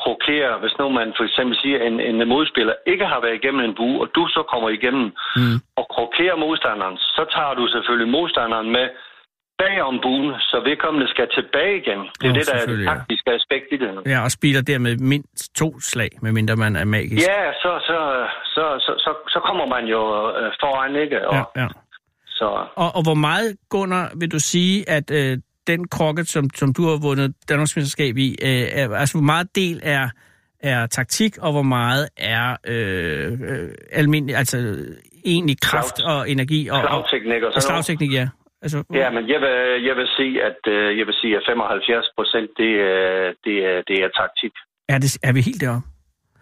[0.03, 3.61] krokere, hvis nu man for eksempel siger, at en, en modspiller ikke har været igennem
[3.69, 5.07] en bue, og du så kommer igennem
[5.41, 5.57] Mm.
[5.81, 8.87] og krokerer modstanderen, så tager du selvfølgelig modstanderen med
[9.63, 12.01] bagom buen, så vedkommende skal tilbage igen.
[12.21, 12.91] Det er Nå, det, der er det selvfølgelig,
[13.27, 13.33] ja.
[13.41, 13.91] aspekt i det.
[14.13, 17.29] Ja, og spiller dermed mindst to slag, medmindre man er magisk.
[17.29, 17.99] Ja, så, så,
[18.55, 20.01] så, så, så, så kommer man jo
[20.41, 21.29] øh, foran, ikke?
[21.29, 21.69] Og, ja, ja.
[22.43, 22.49] Så,
[22.83, 26.83] Og, og hvor meget, Gunnar, vil du sige, at øh, den krokket, som, som du
[26.89, 28.49] har vundet Danmarksmesterskab i, øh,
[28.81, 30.09] er, altså hvor meget del er,
[30.61, 34.57] er taktik, og hvor meget er øh, øh, almindelig, altså
[35.25, 37.85] egentlig kraft Slag- og energi og, og, slagteknik og og sådan noget.
[37.85, 38.29] slagteknik, ja.
[38.65, 39.57] Altså, Ja, men jeg vil,
[39.89, 43.83] jeg vil sige, at øh, jeg vil sige, at 75 procent, det, er- det, er,
[43.89, 44.53] det er taktik.
[44.89, 45.87] er, det, er vi helt deroppe?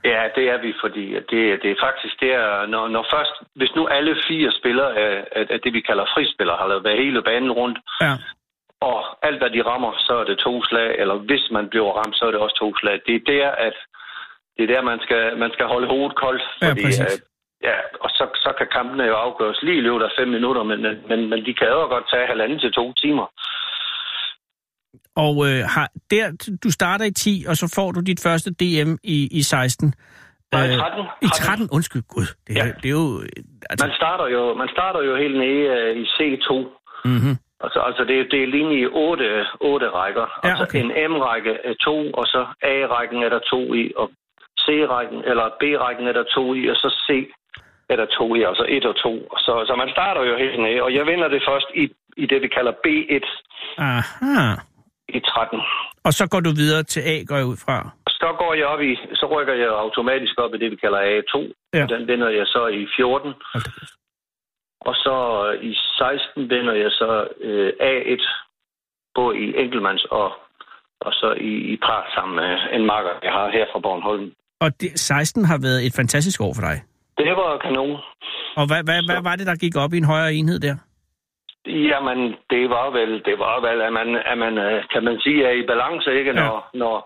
[0.05, 3.75] Ja, det er vi, fordi det, det er faktisk det er, når, når først, hvis
[3.75, 7.53] nu alle fire spillere af, af, af det, vi kalder frispillere, har lavet hele banen
[7.53, 8.13] rundt, Ja.
[8.81, 12.17] og alt, hvad de rammer, så er det to slag, eller hvis man bliver ramt,
[12.17, 13.01] så er det også to slag.
[13.07, 13.77] Det er der, at
[14.57, 17.21] det er der, man skal, man skal holde hovedet koldt, Ja, fordi at,
[17.69, 20.83] ja, og så, så kan kampene jo afgøres lige i løbet af fem minutter, men,
[20.83, 23.27] men- men, men de kan jo godt tage halvanden til to timer.
[25.17, 28.93] Og øh, har, der, du starter i 10, og så får du dit første DM
[29.05, 29.95] i, i 16.
[30.53, 31.05] Nej, Øh, 13.
[31.23, 32.27] I 13, undskyld, gud.
[32.47, 32.73] Det, er, Ja.
[32.83, 33.21] det er jo...
[33.23, 33.29] øh,
[33.71, 36.49] Altså, Man starter jo, man starter jo helt nede øh, i C2.
[37.05, 37.37] mm-hmm.
[37.65, 40.27] Altså, altså det, det er lige i otte, otte rækker.
[40.45, 40.81] Ja, altså okay.
[40.85, 44.07] en M-række er to, og så A-rækken er der to i, og
[44.65, 47.09] C-rækken, eller B-rækken er der to i, og så C
[47.93, 49.15] er der to i, altså et og to.
[49.45, 51.85] Så, så man starter jo helt nede, og jeg vinder det først i,
[52.23, 53.27] i det, vi kalder B1
[53.79, 54.37] Aha.
[55.19, 55.61] I 13.
[56.05, 57.77] Og så går du videre til A, går jeg ud fra.
[58.09, 61.35] Så går jeg op i, så rykker jeg automatisk op i det, vi kalder A2.
[61.75, 61.87] Ja.
[61.95, 63.35] Den vinder jeg så i 14.
[63.53, 63.95] Hold da kæft.
[64.81, 65.17] Og så
[65.63, 68.23] i 16 vinder jeg så øh, A1,
[69.15, 70.29] både i enkeltmands og,
[71.01, 74.33] og så i, i par sammen med en makker, jeg har her fra Bornholm.
[74.61, 76.77] Og det, 16 har været et fantastisk år for dig.
[77.19, 77.97] Det var kanon.
[78.57, 80.77] Og hvad, hvad, hvad var det, der gik op i en højere enhed der?
[81.67, 82.19] Jamen,
[82.51, 85.55] det var vel, det var vel, at man, at man øh, kan man sige, er
[85.63, 86.31] i balance, ikke?
[86.35, 86.41] Ja.
[86.41, 86.97] Når, når,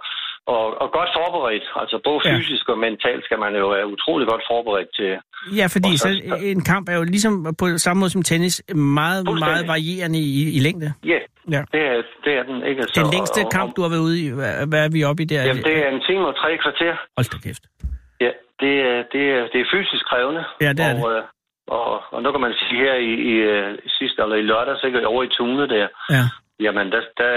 [0.47, 1.67] og, og godt forberedt.
[1.77, 2.37] Altså både Ja.
[2.37, 5.11] fysisk og mentalt skal man jo være utrolig godt forberedt til.
[5.61, 9.25] Ja, fordi så, så- en kamp er jo ligesom på samme måde som tennis meget,
[9.47, 10.93] meget varierende i, i længde.
[11.05, 11.19] Ja,
[11.55, 11.63] Ja.
[11.73, 12.83] det, er, det er den, ikke?
[13.01, 15.27] Den længste og, kamp, du har været ude i, hvad, hvad er vi oppe i
[15.27, 15.43] der?
[15.49, 16.93] Jamen, det er en time og tre kvarter.
[17.17, 17.63] Hold da kæft.
[18.21, 18.31] Ja,
[18.63, 20.45] det er, det er, det er fysisk krævende.
[20.61, 21.23] Ja, det er og, øh,
[21.67, 24.77] og, og nu kan man sige her i, i, øh, i sidste eller i lørdag,
[24.77, 26.25] så over i Tune der, Ja.
[26.61, 27.33] jamen der, der,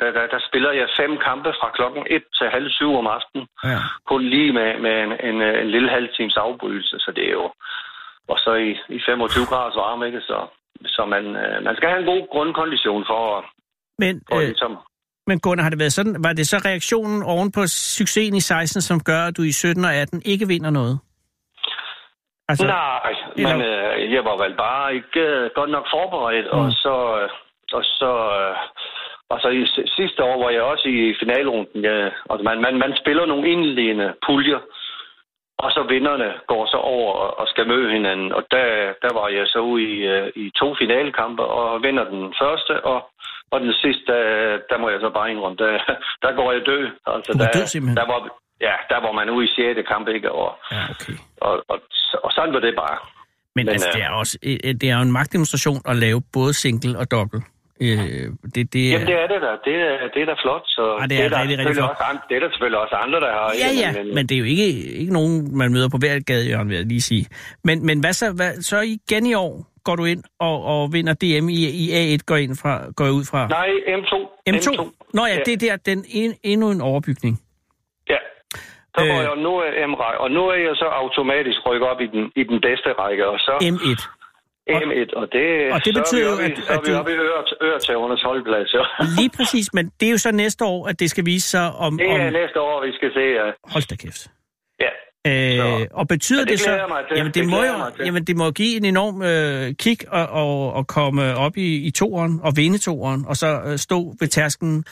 [0.00, 3.46] der, der, der spiller jeg fem kampe fra klokken 1 til halv syv om aftenen.
[3.64, 3.78] ja.
[4.10, 7.50] Kun lige med, med en, en, en lille halv times afbrydelse, så det er jo...
[8.28, 10.20] Og så i, i 25 graders varme, ikke?
[10.20, 10.38] Så,
[10.86, 13.44] så man, øh, man skal have en god grundkondition for, at-
[13.98, 14.76] Men, for øh, ligesom...
[15.26, 18.82] men Gunnar, har det været sådan, var det så reaktionen oven på succesen i 16,
[18.82, 20.98] som gør, at du i 17 og 18 ikke vinder noget?
[22.48, 26.58] Altså, Nej, eller- men øh, jeg var vel bare ikke øh, godt nok forberedt, mm.
[26.58, 26.94] og så...
[27.22, 27.28] Øh,
[27.72, 28.56] og så øh,
[29.30, 31.84] og så i si- sidste år var jeg også i finalrunden.
[31.84, 34.60] Ja, og man, man, man spiller nogle indledende puljer,
[35.58, 38.32] og så vinderne går så over og, skal møde hinanden.
[38.32, 38.66] Og der,
[39.02, 42.98] der var jeg så ude i, øh, i to finalekampe og vinder den første, og,
[43.50, 45.72] og den sidste, der, der må jeg så bare indrømme, der,
[46.24, 46.84] der går jeg død.
[47.06, 47.96] Altså, Du går der, død simpelthen?
[47.96, 48.20] Der var,
[48.60, 49.88] ja, der var man ude i 6.
[49.88, 50.32] kamp, ikke?
[50.32, 51.12] Og, ja, okay.
[51.36, 51.78] og, og,
[52.24, 52.98] og sådan var det bare.
[53.56, 56.22] Men, Men, altså, øh, det er, også, øh, det er jo en magtdemonstration at lave
[56.32, 57.44] både single og dobbelt.
[57.80, 57.88] Øh,
[58.54, 59.50] det, det, Jamen, det er det da.
[59.68, 60.62] Det er, det er da flot.
[60.66, 61.90] Så Ah, det er der rigtig, rigtig selvfølgelig flot.
[61.90, 63.52] Også andre, det er der selvfølgelig også andre, der har.
[63.62, 64.66] Ja, ja, men, men det er jo ikke,
[65.02, 67.26] ikke nogen, man møder på hver gadehjørne, vil jeg lige sige.
[67.64, 71.14] Men, men hvad så, hvad, så igen i år går du ind og, og vinder
[71.14, 73.48] DM i, i A1, går, ind fra, går ud fra?
[73.48, 74.14] Nej, M2.
[74.50, 74.90] M2?
[75.14, 75.40] Nå ja, Ja.
[75.46, 77.40] det er der, den en, endnu en overbygning.
[78.96, 79.08] Så Øh.
[79.10, 82.22] går jeg, nu er m og nu er jeg så automatisk rykket op i den,
[82.40, 84.00] i den bedste række, og så M1.
[84.70, 87.12] M1, og det, og det betyder er vi jo, at- så er at vi oppe
[87.12, 88.74] i øre, øretævernes holdplads.
[88.78, 88.82] Ja.
[89.18, 91.98] Lige præcis, men det er jo så næste år, at det skal vise sig om...
[91.98, 93.20] Det er om næste år, vi skal se.
[93.20, 93.46] Ja.
[93.72, 94.22] hold da kæft.
[94.80, 94.90] ja.
[95.26, 96.70] Øh, Så- og betyder Ja, det det, så...
[97.08, 97.16] til.
[97.16, 100.72] Jamen, det, Det må jo, jamen, det må give en enorm øh, kick og, og,
[100.72, 104.84] og komme op i, i toeren og vinde toeren, og så øh, stå ved tærsken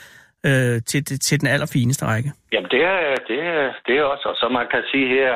[0.48, 2.30] øh, til, til, den allerfineste række.
[2.52, 2.98] Jamen, det er,
[3.30, 4.26] det, er, det er også.
[4.32, 5.32] Og så man kan sige her,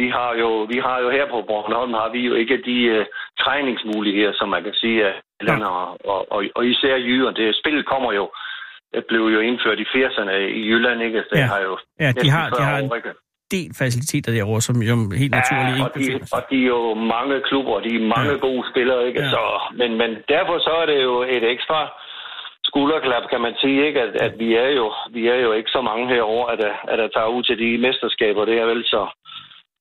[0.00, 3.04] vi har jo, vi har jo her på Bornholm, har vi jo ikke de uh,
[3.42, 7.34] træningsmuligheder, som man kan sige, at Jylland og, og, og, og især Jylland.
[7.36, 8.24] Det spillet kommer jo,
[8.94, 11.18] det blev jo indført i 80'erne i Jylland, ikke?
[11.32, 11.46] Det Ja.
[11.54, 12.90] har jo Ja, de har, de 40 har en
[13.56, 16.94] del faciliteter derovre, som jo helt naturligt Ja, ikke og de, og de er jo
[16.94, 18.40] mange klubber, og de er mange Ja.
[18.40, 18.46] ja.
[18.48, 19.20] gode spillere, ikke?
[19.20, 19.24] Ja.
[19.26, 19.30] Ja.
[19.34, 19.42] Så,
[19.80, 21.78] men, men derfor så er det jo et ekstra
[22.72, 24.00] skulderklap, kan man sige, ikke?
[24.06, 26.60] At, at vi, er jo, vi er jo ikke så mange herover, at,
[26.92, 29.02] at der tager ud til de mesterskaber, det er vel så...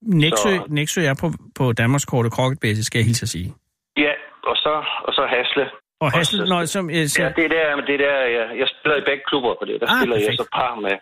[0.02, 1.28] Nexø, så- Nexø er på,
[1.60, 3.50] på Danmarks korte crocketbase, skal jeg hilse at sige.
[4.06, 4.14] Ja,
[4.50, 4.74] og så,
[5.08, 5.66] og så Hasle.
[6.04, 8.68] Og så- når, som, øh, så, Ja, det er der, det er der jeg, jeg
[8.76, 9.76] spiller i begge klubber på det.
[9.82, 10.28] Der ah, spiller perfekt.
[10.40, 10.96] jeg så par med,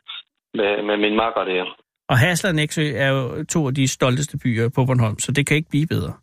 [0.59, 1.65] med, med min makker der.
[2.09, 5.47] og Hasle og Nexø er jo to af de stolteste byer på Bornholm, så det
[5.47, 6.13] kan ikke blive bedre.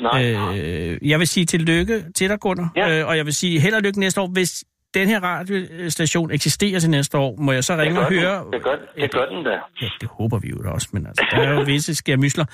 [0.00, 3.00] Nej, Øh, jeg vil sige tillykke til dig, Gunnar, Ja.
[3.00, 4.30] øh, og jeg vil sige held og lykke næste år.
[4.32, 8.44] Hvis den her radiostation eksisterer til næste år, må jeg så ringe og høre...
[8.44, 8.52] den.
[8.52, 9.50] det, gør, det gør den da.
[9.82, 12.44] Ja, det håber vi jo da også, men altså, der er jo visse skærmysler.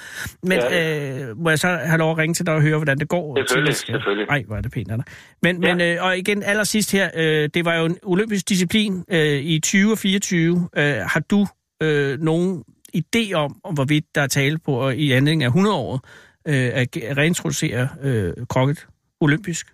[0.43, 3.09] Men øh, må jeg så have lov at ringe til dig og høre, hvordan det
[3.09, 3.37] går?
[3.39, 4.27] Selvfølgelig, Til- selvfølgelig.
[4.31, 5.03] Ej, hvor er det pænt dig.
[5.43, 5.75] Men, Ja.
[5.75, 9.61] men øh, og igen, allersidst her, øh, det var jo en olympisk disciplin øh, i
[9.61, 10.69] 2024.
[10.77, 11.47] Øh, har du
[11.83, 12.65] øh, nogen
[12.97, 16.01] idé om, om, hvorvidt der er tale på i anledning af 100-året
[16.49, 18.87] øh, at ge- at reintroducere øh, krokket
[19.21, 19.67] olympisk?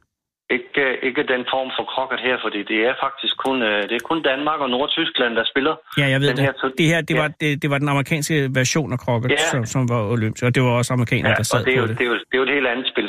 [0.57, 4.05] Ikke, ikke den form for krokket her, fordi det er faktisk kun, øh, det er
[4.11, 5.75] kun Danmark og Nordtyskland, der spiller.
[5.99, 6.61] Ja, jeg ved Den her det.
[6.61, 7.21] to- Det her, det, Ja.
[7.21, 9.37] var, det, det var den amerikanske version af krokket, Ja.
[9.51, 11.79] som, som var olympisk, og det var også amerikanere, Ja, der sad og det er,
[11.79, 11.99] jo, det.
[11.99, 13.09] det, er jo, det er jo et helt andet spil.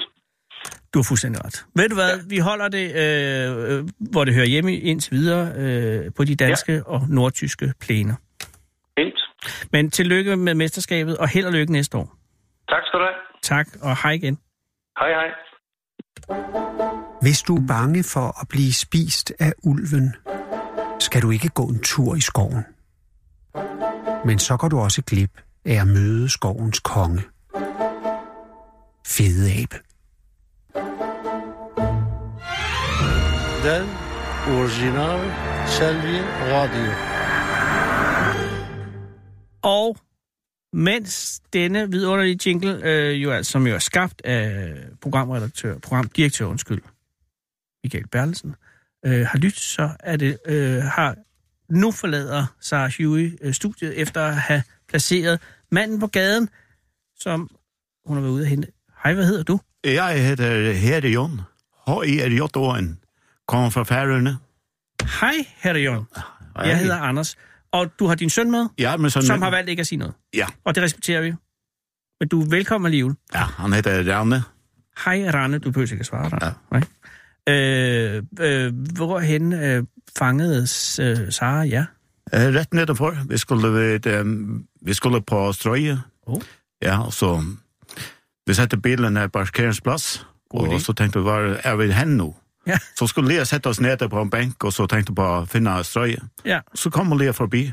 [0.94, 1.66] Du har fuldstændig ret.
[1.76, 2.24] Ved du hvad, ja.
[2.30, 6.74] vi holder det, øh, øh, hvor det hører hjemme indtil videre, øh, på de danske
[6.74, 6.82] ja.
[6.86, 8.16] og nordtyske plæner.
[9.00, 9.20] Fint.
[9.72, 12.08] Men tillykke med mesterskabet, og held og lykke næste år.
[12.70, 13.16] Tak skal du have.
[13.42, 14.38] Tak, og hej igen.
[15.00, 15.30] Hej, hej.
[17.22, 20.16] Hvis du er bange for at blive spist af ulven,
[21.00, 22.64] skal du ikke gå en tur i skoven.
[24.26, 25.32] Men så går du også glip
[25.66, 27.22] af at møde skovens konge.
[29.08, 29.76] Fede abe.
[33.64, 33.88] Den
[34.48, 35.32] original
[35.68, 36.20] Selvi
[36.52, 36.94] Radio.
[39.62, 39.98] Og
[40.74, 46.82] mens denne vidunderlige jingle, øh, jo, altså, som jo er skabt af programredaktør, programdirektør, undskyld,
[47.84, 48.56] Michael Bertelsen,
[49.06, 51.16] øh, har lyttet, så er det, øh, har
[51.70, 55.40] nu forlader Sarah Huey øh, studiet, efter at have placeret
[55.72, 56.50] manden på gaden,
[57.20, 57.50] som
[58.06, 58.68] hun har været ude at hente.
[59.04, 59.60] Hej, hvad hedder du?
[59.84, 61.42] Jeg hedder Herde Jon.
[61.88, 63.00] H-I-R-J-O-N.
[63.48, 64.38] Kommer fra Færøerne.
[65.22, 66.06] Hej, herre Jørgen.
[66.56, 67.36] Jeg hedder Anders.
[67.72, 69.28] Og du har din søn med, Ja, men sådan...
[69.28, 70.14] som har valgt ikke at sige noget.
[70.34, 71.34] Ja, Og det respekterer vi.
[72.20, 73.16] Men du er velkommen alligevel.
[73.34, 74.44] ja, han hedder Rane.
[75.06, 75.60] Hej, Rane.
[75.60, 76.54] Du behøver ikke at svare dig.
[76.74, 76.80] Ja.
[77.50, 79.84] Øh, øh, hvorhen øh,
[80.18, 80.62] fangede
[81.02, 81.86] øh, Sara ja?
[82.34, 83.18] Eh, Rätt nedanför.
[83.30, 85.98] Vi skulle vid um, vi skulle på Strøye.
[86.26, 86.42] Oh.
[86.82, 87.44] Ja, og så
[88.48, 90.74] vi satte bilen her på parkeringsplass, God idé.
[90.74, 92.36] og så tenkte vi, var er vi hen nå?
[92.68, 92.78] Ja.
[92.98, 95.46] Så skulle Lea sette oss nede på en bænk, og så tenkte vi på å
[95.46, 96.18] finne Strøye.
[96.46, 96.60] Ja.
[96.76, 97.72] Så kom Lea forbi.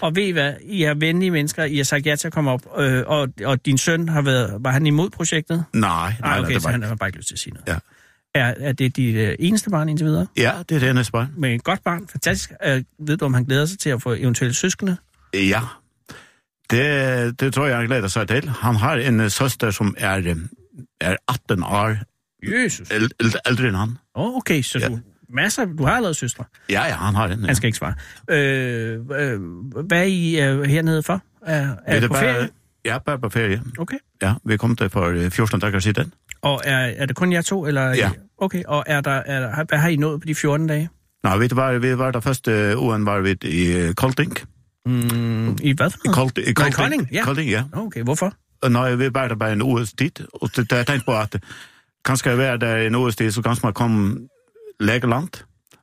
[0.00, 0.54] Og ved I hvad?
[0.62, 1.64] I er venlige mennesker.
[1.64, 2.62] I har sagt ja til at komme op.
[2.78, 4.56] Øh, og, og din søn har været...
[4.60, 5.64] Var han imod projektet?
[5.72, 6.88] Nej, nej, Nej, okay, nej, det så var han ikke.
[6.88, 7.68] har bare ikke lyst til at sige noget.
[7.68, 7.76] Ja.
[8.34, 10.26] Er, er det dit øh, eneste barn indtil videre?
[10.36, 11.28] Ja, det er det eneste barn.
[11.36, 12.08] Med et godt barn?
[12.08, 12.52] Fantastisk.
[12.64, 14.96] Øh, ved du, om han glæder sig til at få eventuelle søskende?
[15.34, 15.60] Ja,
[16.70, 18.48] det, det tror jeg han gleder seg til.
[18.48, 20.34] Han har en eh, søster som er,
[21.00, 21.96] er 18 år
[22.42, 22.88] Jesus.
[23.46, 23.98] eldre enn han.
[24.14, 24.88] Oh, okay, så Ja.
[24.88, 24.98] du...
[25.34, 26.44] Masser, du har allerede søstre.
[26.70, 27.40] Ja, ja, han har en.
[27.40, 27.46] Ja.
[27.46, 27.94] Han skal ikke svare.
[28.30, 29.40] Øh, øh,
[29.86, 31.22] hvad er I øh, hernede for?
[31.46, 32.48] Er, er det I på ferie?
[32.84, 33.62] Ja, bare på ferie.
[33.78, 33.96] Okay.
[34.22, 36.12] Ja, vi kom der for eh, 14 dager siden.
[36.42, 37.66] Og er, er det kun jer to?
[37.66, 38.10] Eller Ja.
[38.38, 40.88] Okay, og er der, er der, hvad har I nået på de 14 dage?
[41.24, 44.36] Nå, vi var, vi var der første ugen var vi i Kolding.
[44.86, 46.14] Mm, I hvad for I noget?
[46.16, 47.24] Kold, i Kolding, Kolding, ja.
[47.24, 47.62] Kolding, ja.
[47.72, 48.34] Okay, hvorfor?
[48.68, 50.10] Nå, vi var der bare en uges tid,
[50.42, 51.36] og det, jeg tenkte på at
[52.04, 54.18] kanskje jeg være der en uges tid, så kanskje man kom
[54.80, 55.28] Legeland,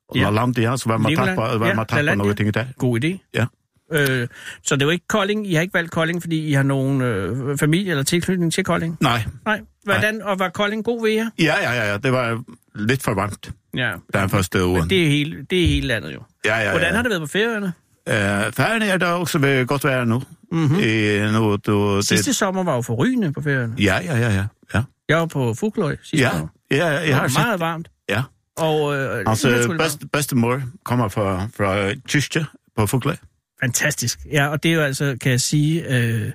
[0.10, 0.30] og Ja.
[0.30, 2.16] land ja, så var man Legoland, tappa, var ja, man tappa Lalandia.
[2.18, 2.66] nogle ting der.
[2.78, 3.30] God idé.
[3.34, 3.46] Ja.
[3.94, 4.28] Øh,
[4.64, 5.48] så det er jo ikke Kolding.
[5.48, 8.98] I har ikke valgt Kolding, fordi I har nogen øh, familie eller tilknytning til Kolding?
[9.02, 9.62] Nej, Nej.
[9.94, 11.30] Hvordan, og var Kolding god ved jer?
[11.40, 12.44] ja, ja, ja, ja, det var
[12.76, 13.92] lidt for varmt, Ja.
[14.14, 14.82] den første ugen.
[14.82, 16.24] Men det er, hele, det er hele landet jo.
[16.46, 16.72] ja, ja, ja.
[16.72, 17.74] Hvordan har det været på ferierne?
[18.08, 20.24] Uh, Færgen er der også ved godt være nu.
[20.52, 20.80] Mm-hmm.
[20.80, 23.74] I, nu du, Sidste sommer var jo forrygende på ferierne.
[23.80, 24.46] Ja, ja, ja, ja.
[24.74, 26.50] Ja, Jeg var på Fugløj sidste ja, år.
[26.72, 27.38] ja jeg Det har var set.
[27.40, 27.90] meget varmt.
[28.10, 28.24] Ja.
[28.58, 32.46] Og øh, Altså, best, bedstemor kommer fra, fra Tyskje
[32.78, 33.18] på Fugle.
[33.62, 34.20] Fantastisk.
[34.32, 36.32] Ja, og det er jo altså, kan jeg sige, øh,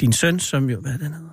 [0.00, 0.80] din søn, som jo...
[0.80, 1.28] Hvad er den hedder?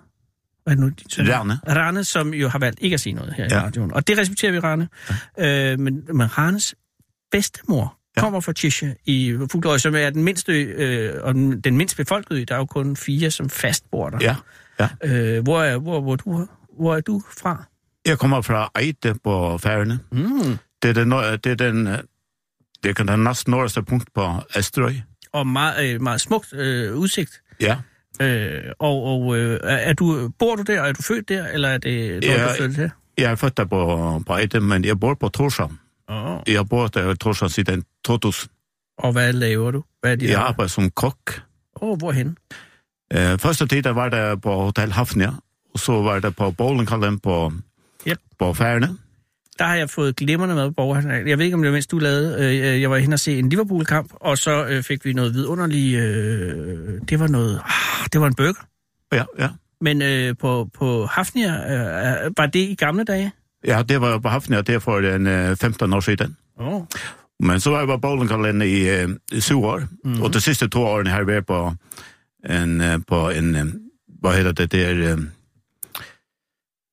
[0.64, 0.92] Hvad nu?
[1.10, 1.60] Rane.
[1.68, 3.60] Rane, som jo har valgt ikke at sige noget her ja.
[3.60, 3.94] i radioen.
[3.94, 4.90] Og det respekterer vi, Rane.
[5.38, 5.72] Ja.
[5.72, 6.76] Øh, men, men Ranes
[7.32, 8.22] bedstemor ja.
[8.22, 12.46] Kommer fra Tische i Fugløj, som er den mindste, øh, og den, den mindst befolkede.
[12.46, 14.18] Der er jo kun fire, som fast bor der.
[14.22, 14.36] Ja,
[14.80, 14.90] ja.
[15.36, 16.48] Øh, hvor, er, hvor, hvor, du,
[16.78, 17.64] hvor er du fra?
[18.06, 20.00] Jeg kommer fra Eide på Færøerne.
[20.12, 20.58] Mm.
[20.82, 21.98] Det er den, det er den, øh,
[22.84, 24.94] det er den næsten nordeste punkt på Estrøy.
[25.34, 27.42] Og meget, øh, meget smukt øh, udsigt.
[27.60, 27.78] Ja.
[28.22, 30.82] Øh, og og øh, er du, bor du der?
[30.82, 31.48] Er du født der?
[31.48, 32.92] Eller er det noget, Ja, du flyttet til?
[33.18, 35.80] Jeg er født der på, på men jeg bor på Torshavn.
[36.08, 36.40] Oh.
[36.48, 38.52] Jeg bor der i Torshavn siden 2000.
[38.98, 39.84] Og hvad laver du?
[40.02, 40.50] Hvad er dit Jeg arbejde?
[40.50, 41.42] arbejder som kok.
[41.82, 42.38] Åh, oh, hvorhen?
[43.16, 45.32] Uh, første tid der var der på Hotel Hafnia,
[45.74, 47.52] og så var der på bowlinghallen på,
[48.08, 48.20] Yep.
[48.40, 48.98] på Færøerne.
[49.60, 50.96] Der har jeg fået glimrende med på.
[51.28, 52.38] Jeg ved ikke, om det var, mens du lavede.
[52.46, 56.00] Øh, jeg var hen og se en Liverpool-kamp, og så øh, fik vi noget vidunderligt...
[56.02, 57.62] Øh, det var noget...
[57.66, 58.66] Ah, det var en burger.
[59.14, 59.50] Ja, ja.
[59.82, 61.52] Men øh, på, på Hafnia,
[62.26, 63.32] øh, var det i gamle dage?
[63.68, 66.38] Ja, det var på Hafnia, det er for en, uh, 15 år siden.
[66.60, 66.82] Oh.
[67.40, 69.88] Men så var jeg på bowlinghallen i, uh, i syv år, Mhm.
[70.04, 70.22] mm-hmm.
[70.22, 71.74] og de sidste to årene har jeg været på
[72.50, 73.82] en, på en
[74.22, 75.18] hvad hedder det, det er...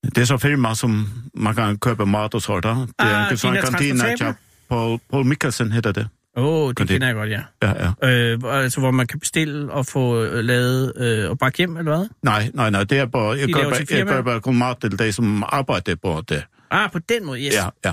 [0.05, 2.63] Det er så firma som man kan købe mat og sånt.
[2.63, 4.33] Det er Ah, en Dina kantina, ja,
[4.69, 6.07] Paul, Paul Mikkelsen hedder det.
[6.37, 6.93] Åh, oh, det Kantin.
[6.95, 7.41] kender jeg godt, ja.
[7.63, 8.09] Ja, ja.
[8.33, 11.97] Øh, altså, hvor man kan bestille og få øh, lavet øh, og bakke hjem, eller
[11.97, 12.07] hvad?
[12.23, 15.95] Nej, nej, nej, det er bare, jeg køber, jeg køber mat til de som arbejder
[15.95, 16.43] på det.
[16.71, 17.53] Ah, på den måde, yes.
[17.55, 17.91] Ja, ja.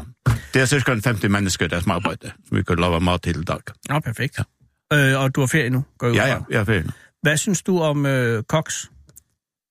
[0.55, 3.45] Det er cirka 50 mennesker, der som arbejder, som vi kan lave mat til i
[3.45, 3.59] dag.
[3.89, 4.39] Nå, perfekt.
[4.93, 5.13] Ja.
[5.15, 6.91] Øh, og du har ferie nu, går jeg ud Ja, ja, jeg er færdig.
[7.23, 8.85] Hvad synes du om øh, Cox,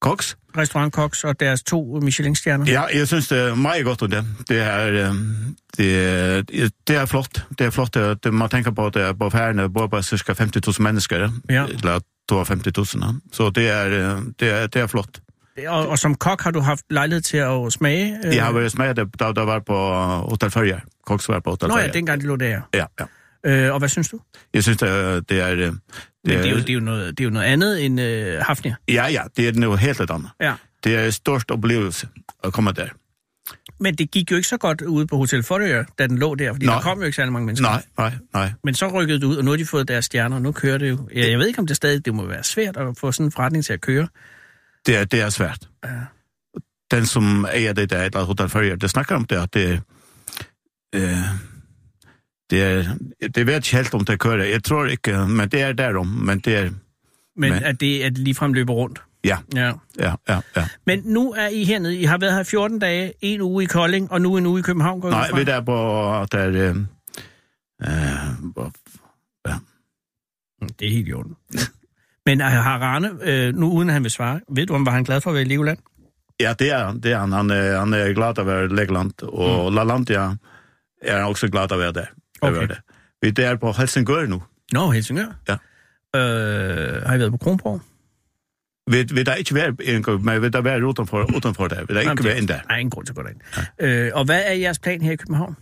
[0.01, 0.37] Koks?
[0.57, 2.65] restaurant Cox og deres to Michelin-stjerner?
[2.71, 4.25] Ja, jeg synes det er meget godt det.
[4.49, 5.13] Det er,
[5.77, 6.41] det er,
[6.87, 7.45] det er flott.
[7.59, 7.93] Det er flott.
[7.93, 11.65] Det, det, man tænker på, det er på færgerne, bor bare cirka 50.000 mennesker, Ja.
[11.65, 11.99] eller
[12.31, 13.05] 52.000.
[13.05, 13.11] ja.
[13.31, 13.89] Så det er,
[14.39, 15.19] det er, det er flott.
[15.67, 18.17] Og, og som kok har du haft lejlighed til at smage?
[18.25, 18.35] Øh...
[18.35, 19.93] Jeg har været smaget, da der var på
[20.29, 20.79] Hotel Førjer.
[21.05, 22.61] Koks var på Hotel Nå ja, dengang de lå der.
[22.73, 23.05] Ja, ja.
[23.51, 24.19] Øh, og hvad synes du?
[24.53, 25.19] Jeg synes, det er...
[25.19, 25.79] Det er, det
[26.25, 28.41] Men det er, jo, det, er jo noget, det er jo noget andet end øh,
[28.41, 28.75] Hafnia.
[28.89, 30.29] Ja, ja, det er noget helt andet.
[30.41, 30.53] Ja.
[30.83, 32.07] Det er en størst oplevelse
[32.43, 32.87] at komme der.
[33.79, 36.53] Men det gik jo ikke så godt ude på Hotel Forøer, da den lå der,
[36.53, 36.75] fordi Nej.
[36.75, 37.67] der kom jo ikke særlig mange mennesker.
[37.69, 38.51] Nej, nej, nej.
[38.63, 40.77] Men så rykkede det ud, og nu har de fået deres stjerner, og nu kører
[40.77, 41.09] det jo.
[41.15, 43.31] Ja, jeg ved ikke, om det stadig det må være svært at få sådan en
[43.31, 44.07] forretning til at køre.
[44.85, 45.67] Det er, det er svært.
[45.85, 45.89] Ja.
[46.91, 49.81] Den som ejer det der, eller Hotel Førjer, det snakker om det, at det,
[50.95, 51.17] øh,
[52.49, 52.83] det er,
[53.35, 54.43] det vet ikke helt om det kører.
[54.43, 56.69] Jeg tror ikke, men det er derom, men det er,
[57.37, 59.01] Men, Men- at det at ligefrem løber rundt.
[59.23, 59.71] ja, Ja.
[59.99, 60.67] ja, ja, ja.
[60.85, 61.97] Men nu er I hernede.
[61.97, 64.63] I har været her 14 dage, en uge i Kolding, og nu en uge i
[64.63, 65.01] København.
[65.01, 65.75] Går Nej, vi er der på,
[66.31, 66.75] der, øh,
[67.81, 69.55] øh,
[70.61, 71.35] Mm, Det er helt i orden.
[72.25, 74.91] Men øh, har Rane, øh, nu uden at han vil svare, ved du, om var
[74.91, 75.77] han glad for at være i Legoland?
[76.39, 76.93] Ja, det er.
[76.93, 77.31] Det er han.
[77.31, 79.75] Han er, han er glad at være Legoland, og mm.
[79.75, 80.21] LaLandia
[81.01, 82.05] er han også glad at være der.
[82.47, 82.67] Okay.
[83.21, 84.43] Vi er på Helsingør nu.
[84.73, 85.25] Nå, Helsingør.
[85.49, 85.53] Ja.
[86.19, 87.81] Øh, har I været på Kronborg?
[88.91, 91.75] Vil, vil der ikke være, en, men vil der være utenfor, utenfor der?
[91.85, 92.59] Vil der ikke Jamen, være ind der?
[92.69, 93.39] Er ingen grund til at gå derind.
[93.79, 95.55] Øh, og hvad er jeres plan her i København?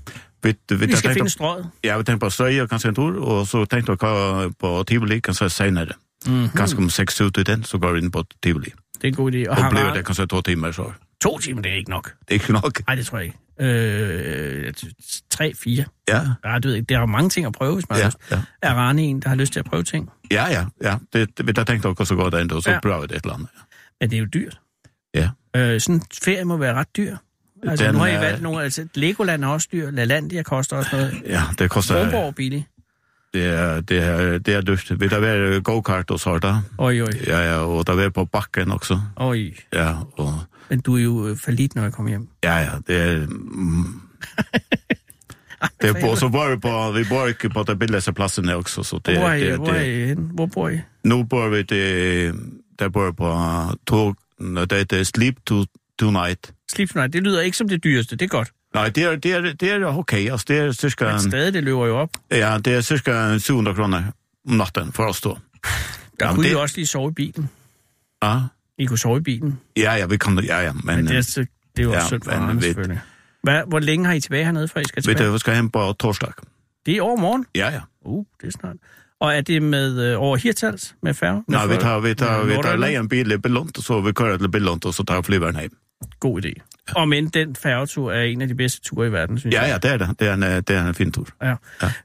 [0.43, 1.69] Vil, vil Vi der skal finde strøget.
[1.84, 5.49] Ja, vi tænker på Støye kanskje en tur, og så tenkte jeg på Tivoli kanskje
[5.49, 5.88] senere.
[6.25, 6.49] Mm-hmm.
[6.49, 8.69] Kanskje om seks ut i den, så går vi inn på Tivoli.
[8.93, 9.49] Det er en god idé.
[9.49, 12.13] Og, Og bliver det kanskje to timer, så To timer, det er ikke nok.
[12.19, 12.88] det er ikke nok.
[12.88, 13.38] Nej, det tror jeg ikke.
[13.60, 14.74] Øh,
[15.30, 15.86] tre, fire.
[16.08, 18.10] Ja, Ja, du ved der er jo mange ting at prøve, hvis man ja, har
[18.10, 18.32] lyst.
[18.32, 18.41] ja.
[18.62, 20.10] Er Rane en, der har lyst til at prøve ting?
[20.32, 20.97] Ja, ja, ja.
[21.14, 22.74] Det, det, der tenkte jeg også gå derinde, og så Ja.
[22.76, 22.80] ja.
[23.01, 23.49] det et eller andet.
[24.01, 24.60] Men det er jo dyrt.
[25.16, 25.30] Ja.
[25.56, 27.18] Øh, sådan en ferie må være ret dyr.
[27.68, 28.64] Altså, Den nu har I valgt nogle...
[28.64, 29.91] Altså, Legoland er også dyr.
[29.91, 31.22] LaLandia koster også noget.
[31.26, 31.95] Ja, det koster...
[32.04, 32.68] Kronborg billig.
[33.34, 34.91] Det er, det er, det er dyrt.
[34.99, 36.61] Vil der være go-kart og så der?
[36.77, 38.99] Oj, oj, Ja, ja, og der er på bakken også.
[39.15, 39.53] oj.
[39.73, 40.34] Ja, og...
[40.69, 42.27] Men du er jo falit, når jeg kommer hjem.
[42.43, 43.27] Ja, ja, det er...
[43.27, 44.01] Mm,
[45.81, 48.84] det er på, så bor vi på, vi bor ikke på de billigste pladserne også,
[48.84, 50.21] så det, Hvor er I, det, hvor er det, I?
[50.34, 50.79] Hvor bor I?
[51.03, 52.36] Nu bor vi det,
[52.79, 53.34] der bor vi på
[53.88, 55.65] tog, det er Sleep to,
[55.99, 56.53] Tonight.
[56.71, 58.15] Sleep Tonight, det lyder ikke som det dyreste.
[58.15, 58.51] Det er godt.
[58.74, 61.63] Nej, det er, det er, det er okay, altså det er cirka, Men stadig, det
[61.63, 62.09] løber jo op.
[62.32, 64.03] ja, det er cirka 700 kroner
[64.49, 65.30] om natten for os to.
[65.30, 65.39] Der
[66.21, 67.49] Jamen, kunne I det- jo også lige sove i bilen.
[68.24, 68.39] Ja,
[68.78, 69.59] I kunne sove i bilen.
[69.78, 71.47] ja, ja, vi kan, ja, ja, men, Men det er, øh, så, det
[71.78, 73.01] er jo ja, også synd for men ved- selvfølgelig.
[73.43, 75.28] Hvad, hvor længe har I tilbage hernede, fra I skal ved tilbage?
[75.28, 76.30] du, vi skal hjem på torsdag.
[76.86, 77.45] Det er i overmorgen.
[77.55, 77.80] Ja, ja.
[78.05, 78.76] Uh, det er snart.
[79.19, 81.43] Og er det med øh, over Hirtals med færge?
[81.47, 84.11] Nej, vi tager, vi tager, vi tager leie en bil i Billund, og så vi
[84.11, 85.78] kører til Billund, og så tager flyveren hjem.
[86.24, 86.53] God idé.
[86.95, 89.69] Og men den færgetur er en af de bedste ture i verden, synes Ja, jeg.
[89.84, 90.19] ja, det er det.
[90.19, 91.28] Det er en, øh, det er en fin tur.
[91.43, 91.55] Ja.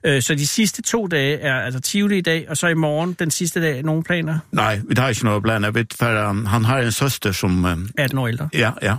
[0.04, 3.12] Øh, så de sidste to dage er altså Tivoli i dag, og så i morgen
[3.18, 3.82] den sidste dag.
[3.82, 4.38] Nogle planer?
[4.52, 5.70] Nej, vi har ikke noe planer.
[5.70, 7.64] Vi- For, um, han har en søster som...
[7.64, 8.48] Um, 18 år ældre.
[8.54, 8.94] ja, ja.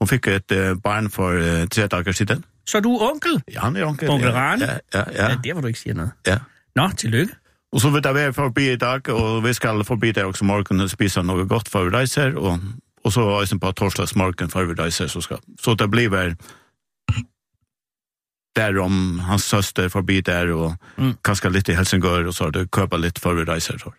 [0.00, 2.44] Hun fikk et uh, barn for uh, tre dager siden.
[2.66, 3.42] Så er du onkel?
[3.54, 4.08] Ja, han er onkel.
[4.10, 4.64] Onkel ja, Rane?
[4.66, 5.28] Ja, ja, Ja.
[5.30, 5.36] ja.
[5.44, 6.10] der hvor du ikke siger noget.
[6.26, 6.36] ja.
[6.76, 7.32] Nå, tillykke.
[7.72, 10.80] Og så vil det være forbi i dag, og vi skal forbi der også morgen
[10.80, 12.60] og spise noe godt før vi reiser, og,
[13.08, 15.06] og så også på torsdags morgen før vi reiser.
[15.08, 16.34] Så, skal, så det blir vel
[18.56, 21.12] der om hans søster forbi der, og Mm.
[21.24, 23.78] kanskje litt i Helsingør, og så har det køper litt reiser.
[23.78, 23.90] Så.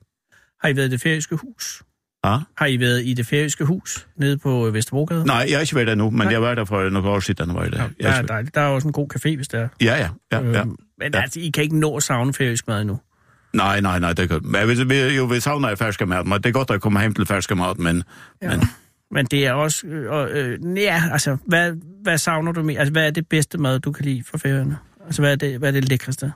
[0.61, 1.81] Har I været i det færøske hus?
[2.25, 2.37] Ja?
[2.57, 5.25] Har I været i det færøske hus nede på øh, Vesterbrogade?
[5.25, 6.31] Nei, jeg har ikke vært der nå, men Nej.
[6.31, 7.53] jeg var der for noen år siden.
[7.55, 7.89] Var jeg der.
[7.99, 8.55] Ja, der, er dejligt.
[8.55, 9.67] der er også en god café, hvis der er.
[9.81, 10.61] ja, ja, ja, ja.
[10.61, 11.21] Øhm, Men Ja.
[11.21, 12.99] altså, I kan ikke nå at savne færøsk mad endnu.
[13.53, 14.43] Nei, nei, nei, det er godt.
[14.45, 17.13] Men vi, vi, jo, vi savner ferske mat, men det er godt å komme hjem
[17.13, 18.03] til ferske mat, men,
[18.41, 18.49] Ja.
[18.49, 18.59] men
[19.11, 19.87] Men det er også...
[19.87, 22.79] Øh, øh, ja, altså, hvad, hvad savner du mere?
[22.79, 24.77] Altså, hvad er det bedste mad, du kan lide fra færøerne?
[25.05, 26.31] Altså, hvad er det, hvad er det lækreste?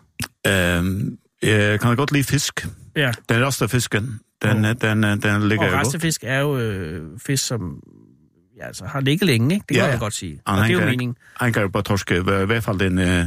[0.48, 2.68] øhm, jeg kan godt lide fisk.
[2.96, 4.72] Ja, Den raste fisken, den, Åh.
[4.82, 7.80] den, den, den ligger og restefisk er jo øh, fisk, som
[8.58, 9.66] ja, altså, har ligget længe, ikke?
[9.70, 10.42] Det kan Ja, jeg godt sige.
[10.46, 11.16] Og det er jo meningen.
[11.38, 13.26] Han kan jo bare torske, i hvert fall en, øh,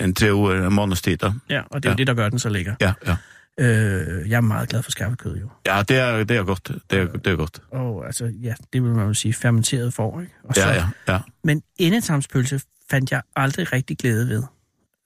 [0.00, 1.16] en tre år, en måneds tid.
[1.50, 1.96] Ja, og det er jo Ja.
[1.96, 2.74] det, der gør den så lækker.
[2.80, 3.16] Ja, ja.
[3.60, 5.48] Øh, jeg er meget glad for skarpekød, jo.
[5.66, 6.70] Ja, det er, det er godt.
[6.90, 7.62] Det er, det er godt.
[7.70, 10.32] Og altså, ja, det vil man jo sige, fermenteret får, ikke?
[10.44, 11.18] Og så, Ja, ja, ja.
[11.44, 14.42] Men endetarmspølse fandt jeg aldrig rigtig glæde ved.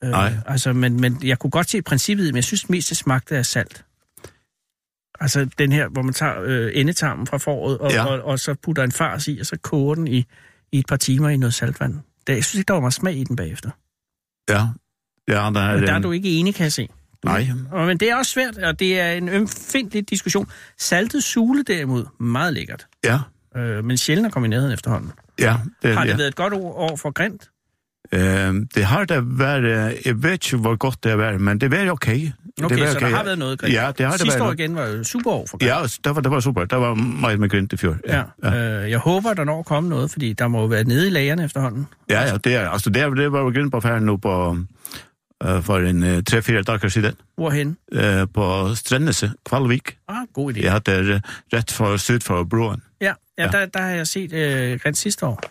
[0.05, 0.33] Øh, Nej.
[0.47, 3.47] Altså, men, men jeg kunne godt se princippet, men jeg synes mest, det smagte af
[3.47, 3.85] salt.
[5.21, 7.97] Altså den her, hvor man tager øh, endetarmen fra foråret, og, ja.
[7.97, 8.05] Ja.
[8.05, 10.27] og, og så putter en fars i, og så koger den i,
[10.73, 11.95] i et par timer i noget saltvand.
[12.27, 13.71] Det, jeg synes ikke, der var meget smag i den bagefter.
[14.49, 14.69] Ja,
[15.29, 16.89] ja den er, Men der er du ikke enig, kan jeg se.
[17.25, 20.49] Nej, men det er også svært, og det er en ømfindelig diskussion.
[20.79, 22.87] Saltet sule derimod, meget lækkert.
[23.05, 23.19] ja,
[23.57, 25.11] Øh, men sjældent at komme i nærheden efterhånden.
[25.39, 25.57] ja.
[25.83, 26.17] Det, Har det ja.
[26.17, 27.51] været et godt år, år for grint?
[28.13, 31.71] Ehm, det har det været, jeg ved ikke hvor godt det har været, men det
[31.71, 32.31] var okay.
[32.63, 33.75] Okay, det var så der har været noget grint.
[33.75, 34.61] Ja, det har det Sidste år været.
[34.61, 35.71] igen var jo super år for grint.
[35.71, 36.65] Ja, det var, det var super.
[36.65, 37.97] Det var meget med grint i fjor.
[38.09, 38.83] Ja, ja.
[38.85, 41.11] Øh, jeg håber, der når at komme noget, fordi der må jo være nede i
[41.11, 41.87] lagerne efterhånden.
[42.11, 44.57] ja, ja det, er, altså, det, er, det var jo grint på færden nu på,
[45.45, 47.15] uh, for en uh, tre-fire dager siden.
[47.37, 47.77] Hvorhen?
[47.97, 49.97] Uh, på Strennese, Kvalvik.
[50.09, 50.63] Ah, god idé.
[50.63, 51.21] Jeg havde uh,
[51.53, 52.83] ret for syd for broen.
[53.01, 53.07] Ja,
[53.39, 53.49] ja, Ja.
[53.51, 55.43] Der, der har jeg set øh, grint sidste år.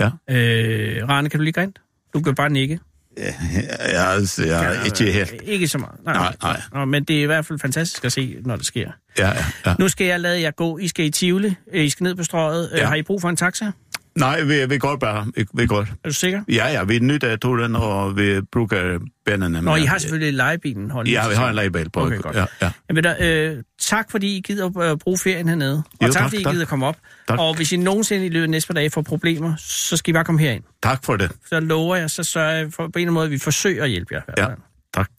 [0.00, 0.10] Ja.
[0.30, 1.78] Øh, Rane, kan du lide grint?
[2.14, 2.80] Du kan bare nikke.
[3.18, 5.34] Ja, altså, ja, ikke helt.
[5.42, 5.94] Ikke så meget.
[6.04, 6.60] Nej, Nej, nej.
[6.72, 8.90] Nå, men det er i hvert fald fantastisk at se, når det sker.
[9.18, 9.74] Ja, ja, ja.
[9.78, 10.78] Nu skal jeg lade jer gå.
[10.78, 11.54] I skal i Tivoli.
[11.72, 12.70] Øh, I skal ned på strøget.
[12.72, 12.78] Ja.
[12.78, 12.86] Ja.
[12.86, 13.70] Har I brug for en taxa?
[14.14, 15.26] Nej, vi, vi går bare.
[15.36, 15.80] Vi, vi går.
[15.80, 16.42] Er du sikker?
[16.48, 19.62] Ja, ja, vi nyder turen, og vi bruger benene.
[19.62, 20.90] Nå, I har selvfølgelig lejebilen.
[20.90, 22.06] Hold Ja, vi har en lejebil på.
[22.06, 22.36] Okay, godt.
[22.36, 22.70] Ja, ja.
[22.88, 25.82] Jamen, der, øh, tak fordi I gider at øh, bruge ferien hernede.
[26.00, 26.52] Og Jo, tak, tak, fordi I tak.
[26.52, 26.96] gider komme op.
[27.28, 27.38] Tak.
[27.38, 30.12] Og hvis I nogensinde i løbet af næste par dage får problemer, så skal I
[30.12, 30.64] bare komme herind.
[30.82, 31.30] Tak for det.
[31.48, 33.84] Så lover jeg, så sørger jeg for, på en eller anden måde, at vi forsøger
[33.84, 34.20] at hjælpe jer.
[34.38, 34.46] Ja,
[34.94, 35.10] tak.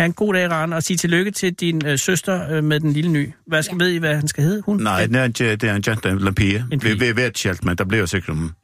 [0.00, 2.92] Ha' en god dag, Rane, og sig tillykke til din øh, søster øh, med den
[2.92, 3.32] lille ny.
[3.46, 4.62] Hvad skal, ved I, hvad han skal hedde?
[4.66, 4.76] Hun?
[4.82, 6.64] Nej, det er ikke, det er en jente, en pige.
[6.72, 6.98] En pige.
[6.98, 8.54] Vi, vi vet ikke helt, men det bliver sikkert om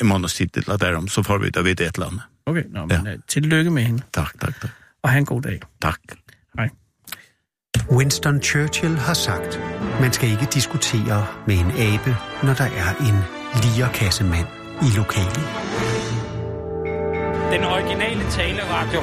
[0.00, 2.22] en måneds tid eller derom, så får vi da vide et eller andet.
[2.46, 3.12] Okay, nå, men Ja.
[3.12, 4.70] øh, tillykke med hende, Tak, tak, tak.
[5.02, 5.60] og have en god dag.
[5.82, 5.98] Tak.
[6.58, 6.68] Hej.
[7.90, 9.60] Winston Churchill har sagt,
[10.00, 13.18] man skal ikke diskutere med en abe, når der er en
[13.62, 14.46] lierkassemand
[14.82, 15.46] i lokalet.
[17.52, 19.00] Den originale taleradio.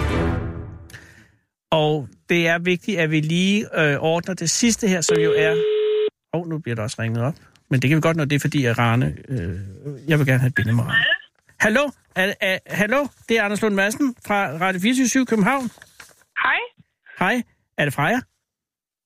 [1.73, 5.51] Og det er vigtigt, at vi lige øh, ordner det sidste her, som jo er...
[6.33, 7.35] Åh, oh, nu bliver der også ringet op.
[7.69, 9.17] Men det kan vi godt, når det er fordi, at Rane...
[9.29, 9.59] Øh,
[10.07, 11.05] jeg vil gerne have et billede med Rane.
[11.59, 11.89] Hallo?
[12.15, 13.07] Er, er, hallo?
[13.29, 15.63] Det er Anders Lund Madsen fra Radio 24 København.
[16.43, 16.59] Hej,
[17.19, 17.43] Hej.
[17.77, 18.19] Er det Freja?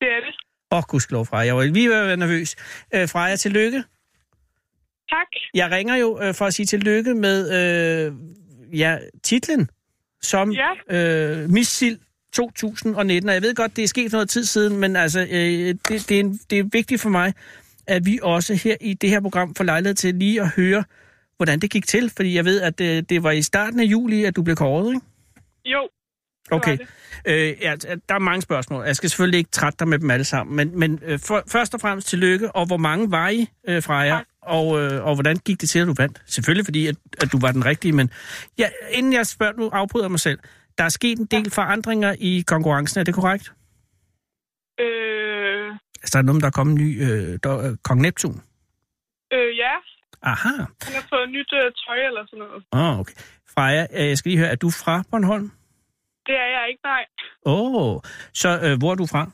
[0.01, 0.35] det er det.
[0.71, 1.45] Åh, oh, gudskelov Freja.
[1.45, 2.55] Jeg var lige ved at være nervøs.
[2.95, 3.83] Øh, Freja, tillykke.
[5.09, 5.27] Tak.
[5.53, 8.13] Jeg ringer jo øh, for at sige tillykke med øh,
[8.79, 9.69] ja, titlen
[10.21, 10.69] som Ja.
[10.89, 11.99] øh, Missil
[12.33, 13.29] 2019.
[13.29, 16.11] Og jeg ved godt, det er sket noget tid siden, men altså, øh, det, det,
[16.11, 17.33] er en, det er vigtigt for mig,
[17.87, 20.83] at vi også her i det her program får lejlighed til lige at høre,
[21.37, 22.11] hvordan det gik til.
[22.15, 24.93] Fordi jeg ved, at det, det var i starten af juli, at du blev kåret,
[24.93, 25.05] ikke?
[25.65, 25.89] Jo,
[26.51, 26.77] Okay.
[27.25, 27.75] Øh, ja,
[28.09, 28.85] der er mange spørgsmål.
[28.85, 31.73] Jeg skal selvfølgelig ikke trætte dig med dem alle sammen, men, men øh, for, først
[31.73, 34.25] og fremmest tillykke, og hvor mange var I øh, fra jer, Tak.
[34.41, 36.21] og, øh, og hvordan gik det til, at du vandt?
[36.25, 38.09] Selvfølgelig fordi, at, at du var den rigtige, men
[38.57, 40.39] ja, inden jeg spørger, nu afbryder jeg mig selv.
[40.77, 43.53] Der er sket en del forandringer i konkurrencen, er det korrekt?
[44.79, 45.71] øh,
[46.01, 48.41] Altså, der er noget, der er kommet en ny øh, der, øh, Kong Neptun.
[49.33, 49.73] øh, ja,
[50.21, 50.49] Aha.
[50.83, 52.63] han har fået nyt øh, tøj eller sådan noget.
[52.73, 53.13] Åh, oh, okay.
[53.55, 55.51] Freja, øh, jeg skal lige høre, er du fra Bornholm?
[56.27, 57.05] Det er jeg ikke, nej.
[57.45, 58.01] Åh, oh,
[58.33, 59.31] så øh, hvor er du fra?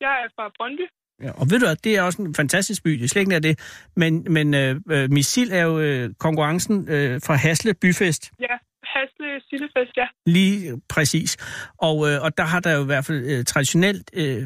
[0.00, 0.86] Jeg er fra Brøndby.
[1.22, 3.40] Ja, og ved du hvad, det er også en fantastisk by, det er slet ikke
[3.40, 3.58] det.
[3.96, 8.56] Men, men øh, øh, Missil er jo øh, konkurrencen øh, fra Hasle Byfest, Ja,
[8.98, 10.06] Hasle Sillefest, ja.
[10.26, 11.30] lige præcis.
[11.88, 14.42] Og, øh, og der har der jo i hvert fald øh, traditionelt øh,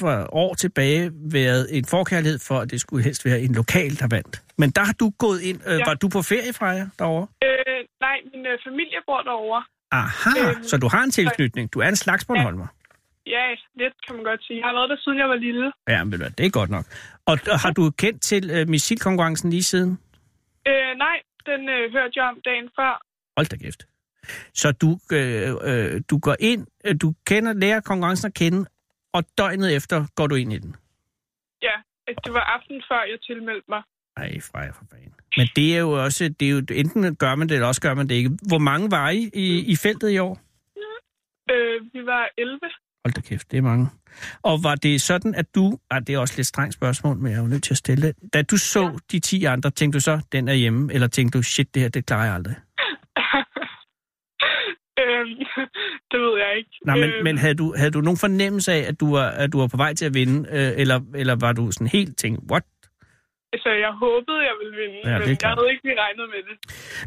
[0.00, 4.08] for år tilbage været en forkærlighed for, at det skulle helst være en lokal, der
[4.16, 4.42] vandt.
[4.60, 5.60] Men der har du gået ind.
[5.68, 5.84] Øh, Ja.
[5.88, 7.26] Var du på ferie fra jer derovre?
[7.46, 9.62] Øh, nej, min øh, familie bor derovre.
[9.92, 11.72] Aha, Øhm, så du har en tilknytning.
[11.74, 12.66] Du er en slags Bornholmer.
[13.26, 13.44] Ja,
[13.80, 14.58] lidt kan man godt sige.
[14.60, 15.72] Jeg har været der, siden jeg var lille.
[15.88, 16.84] Ja, men det er godt nok.
[17.26, 19.90] Og og har du kendt til øh, missilkonkurrencen lige siden?
[20.70, 21.16] Øh, nej,
[21.50, 22.92] den øh, hørte jeg om dagen før.
[23.38, 23.82] Hold da kæft.
[24.54, 28.66] Så du, øh, øh, du går ind, øh, du kender, lærer konkurrencen at kende,
[29.12, 30.76] og døgnet efter går du ind i den.
[31.62, 31.76] Ja,
[32.24, 33.82] det var aften før, jeg tilmeldte mig.
[34.16, 35.14] Ej, Freja for fanden.
[35.36, 37.94] Men det er jo også, det er jo, enten gør man det, eller også gør
[37.94, 38.30] man det ikke.
[38.48, 40.40] Hvor mange var I i, i feltet i år?
[41.50, 42.58] Øh, vi var 11.
[43.04, 43.86] Hold da kæft, det er mange.
[44.42, 45.78] Og var det sådan, at du...
[45.90, 48.06] Ah, det er også lidt strengt spørgsmål, men jeg er jo nødt til at stille
[48.06, 48.32] det.
[48.32, 48.96] Da du så ja.
[49.12, 50.92] de 10 andre, tænkte du så, den er hjemme?
[50.92, 52.56] Eller tænkte du, shit, det her, det klarer jeg aldrig?
[55.20, 55.28] Øhm,
[56.10, 56.70] det ved jeg ikke.
[56.86, 59.52] Nej, men, Øhm, men havde, du, havde du nogen fornemmelse af, at du var, at
[59.52, 60.48] du var på vej til at vinde?
[60.52, 62.64] Øh, eller, eller var du sådan helt tænkt, what?
[63.52, 66.56] Altså, jeg håbede, jeg ville vinde, Ja, men jeg havde ikke lige regnet med det.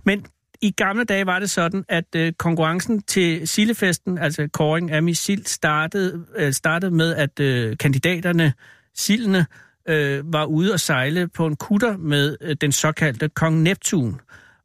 [0.06, 0.26] Men
[0.62, 5.46] i gamle dage var det sådan, at øh, konkurrencen til Sillefesten, altså kåring af missil,
[5.46, 8.54] startede, øh, startede med, at øh, kandidaterne,
[8.96, 9.46] sildene,
[9.90, 14.22] øh, var ude og sejle på en kutter med øh, den såkaldte Kong Neptun.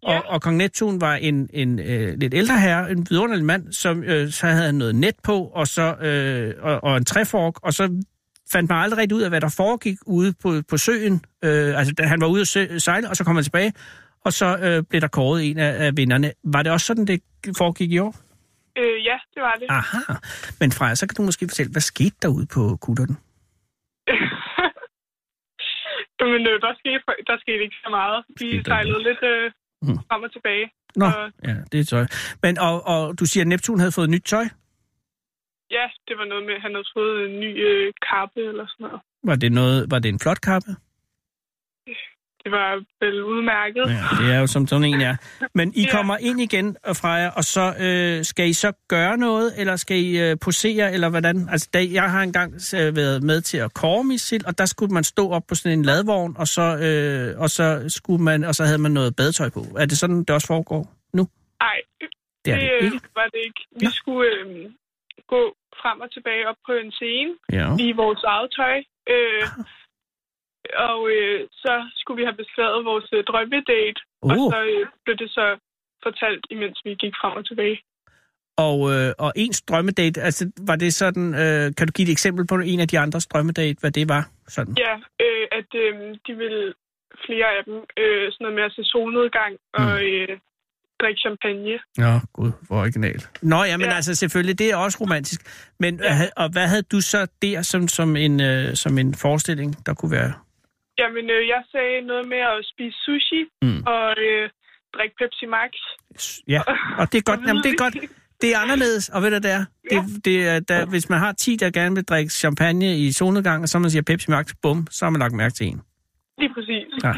[0.06, 0.18] Ja.
[0.18, 4.04] Og, og Kong Neptun var en, en øh, lidt ældre herre, en vidunderlig mand, som
[4.04, 8.02] øh, så havde noget net på, og, så, øh, og, og en træfork, og så
[8.52, 11.24] fandt man aldrig rigtig ud af, hvad der foregik ude på, på søen.
[11.44, 13.72] Øh, altså, han var ude at sø- sejle, og så kom han tilbage,
[14.24, 16.32] og så øh, blev der kåret en af, af vinderne.
[16.44, 17.20] Var det også sådan, det
[17.58, 18.14] foregik i år?
[18.78, 19.66] Øh, ja, det var det.
[19.70, 19.98] Aha.
[20.60, 23.16] Men Freja, så kan du måske fortælle, hvad skete der ude på kutteren?
[26.32, 28.24] Men øh, der, skete, der skete ikke så meget.
[28.40, 29.50] Vi sejlede lidt øh,
[29.82, 29.98] Mm.
[30.08, 30.66] frem og tilbage.
[30.96, 32.06] Nå, Og- ja, det er tøj.
[32.42, 34.46] Men, og, og du siger, at Neptun havde fået nyt tøj?
[35.70, 38.84] Ja, det var noget med, at han havde fået en ny øh, kappe eller sådan
[38.86, 39.00] noget.
[39.24, 40.70] Var det, noget, var det en flot kappe?
[42.46, 42.72] Det var
[43.04, 43.84] vel udmærket.
[43.88, 45.16] Ja, det er jo som sådan en, ja.
[45.54, 45.90] Men I Ja.
[45.96, 49.96] kommer ind igen, øh, Freja, og så øh, skal I så gøre noget, eller skal
[49.96, 51.48] I øh, posere, eller hvordan?
[51.52, 54.92] Altså, da, jeg har engang øh, været med til at kåre missil, og der skulle
[54.94, 58.54] man stå op på sådan en ladvogn, og så, øh, og så, skulle man, og
[58.54, 59.60] så havde man noget badetøj på.
[59.78, 60.82] Er det sådan, det også foregår
[61.12, 61.28] nu?
[61.60, 61.76] Nej,
[62.44, 63.00] Det er det øh, ikke.
[63.14, 63.60] var det ikke.
[63.80, 63.90] Vi Nå.
[63.90, 64.70] skulle øh,
[65.28, 65.42] gå
[65.82, 67.68] frem og tilbage op på en scene Ja.
[67.86, 68.76] i vores eget tøj.
[69.14, 69.42] Øh,
[70.88, 74.30] og øh, så skulle vi have beskrevet vores øh, drømmedate, uh.
[74.30, 75.46] og så øh, blev det så
[76.02, 77.78] fortalt, imens vi gik frem og tilbage.
[78.58, 82.46] Og, øh, og ens drømmedate, altså var det sådan, øh, kan du give et eksempel
[82.46, 84.28] på en af de andres drømmedate, hvad det var?
[84.48, 84.74] Sådan.
[84.78, 84.94] Ja,
[85.24, 85.92] øh, at øh,
[86.26, 86.74] de ville
[87.26, 90.28] flere af dem øh, sådan noget med at se solnedgang og øh,
[91.00, 91.78] drikke champagne.
[91.98, 93.30] Ja, gud, hvor originalt.
[93.42, 93.86] Nå ja, men.
[93.86, 93.94] Ja.
[93.94, 95.40] altså selvfølgelig, det er også romantisk.
[95.80, 96.28] Men ja.
[96.36, 100.10] og hvad havde du så der som, som, en, øh, som en forestilling, der kunne
[100.10, 100.32] være?
[100.98, 103.82] Jamen, øh, jeg sagde noget med at spise sushi Mm.
[103.86, 104.44] og øh,
[104.94, 105.70] drikke Pepsi Max.
[106.48, 106.60] Ja,
[107.00, 107.40] og det er godt.
[107.48, 107.94] Jamen, det er godt.
[108.42, 109.64] det er anderledes, og ved du, det er?
[109.90, 113.62] Det, det er der, hvis man har 10, der gerne vil drikke champagne i solnedgang,
[113.62, 115.80] og så man siger Pepsi Max, bum, så har man lagt mærke til en.
[116.38, 116.86] Lige præcis.
[117.04, 117.12] Ja.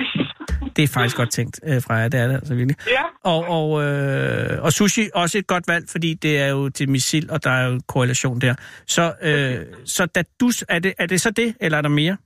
[0.76, 2.76] Det er faktisk godt tænkt øh, fra jer, det er det altså virkelig.
[2.90, 6.88] Ja, Og, og, øh, og sushi også et godt valg, fordi det er jo til
[6.90, 8.54] missil, og der er jo korrelation der.
[8.86, 12.16] Så, øh, så da du, er, det, er det så det, eller er der mere?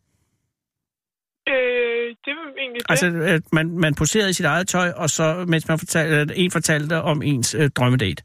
[2.28, 2.86] Øh, det var egentlig det.
[2.90, 3.06] Altså,
[3.36, 6.50] at man, man poserede i sit eget tøj, og så, mens man fortalte, at en
[6.50, 8.22] fortalte om ens øh, drømmedate.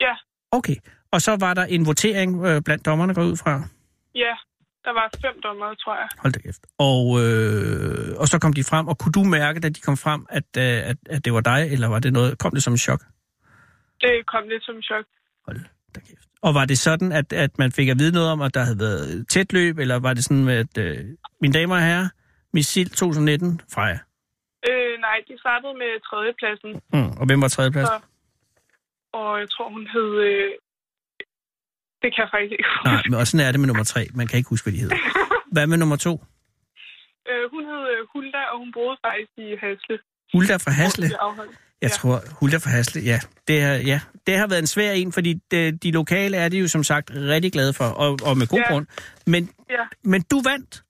[0.00, 0.14] Ja,
[0.52, 0.76] Okay.
[1.10, 3.62] Og så var der en votering øh, blandt dommerne, går ud fra.
[4.14, 4.34] ja.
[4.84, 6.08] Der var fem dommer, tror jeg.
[6.18, 6.62] Hold da kæft.
[6.78, 10.26] Og, øh, og så kom de frem, og kunne du mærke, da de kom frem,
[10.30, 12.78] at, øh, at, at det var dig, eller var det noget, kom det som en
[12.78, 13.00] chok?
[14.00, 15.04] Det kom lidt som en chok.
[15.46, 15.60] Hold
[15.94, 16.28] da kæft.
[16.42, 18.78] Og var det sådan, at, at man fik at vide noget om, at der havde
[18.78, 20.96] været tæt løb, eller var det sådan, at øh,
[21.40, 22.08] mine damer og herrer,
[22.56, 23.98] Missil 2019, Freja?
[24.70, 27.10] Øh, nej, de startede med tredjepladsen, Mm.
[27.20, 27.88] Og hvem var tredjeplads?
[27.88, 28.00] Så-
[29.20, 30.10] og jeg tror, hun hed...
[30.28, 30.50] Øh,
[32.02, 32.88] det kan jeg faktisk ikke huske.
[32.90, 34.02] Nej, men og sådan er det med nummer tre.
[34.14, 34.96] Man kan ikke huske, hvad de hedder.
[35.54, 36.12] Hvad med nummer to?
[37.30, 39.98] Øh, hun hed øh, Hulda, og hun boede faktisk i Hasle.
[40.34, 41.06] Hulda fra Hasle.
[41.06, 41.18] Jeg
[41.82, 41.88] Ja.
[41.88, 43.20] tror, Hulda fra Hasle, ja.
[43.48, 44.00] Det, er, ja.
[44.26, 47.10] det har været en svær en, fordi de, de lokale er de jo som sagt
[47.14, 48.72] rigtig glade for, og, og med god Ja.
[48.72, 48.86] grund.
[49.26, 49.84] Men, Ja.
[50.04, 50.83] men du vandt,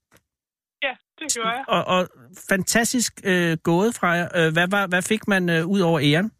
[1.27, 1.63] det gjorde jeg.
[1.67, 2.07] og, og
[2.49, 4.27] fantastisk øh, gået fra jer.
[4.35, 6.31] Øh, hvad, var, hvad fik man øh, ud over æren?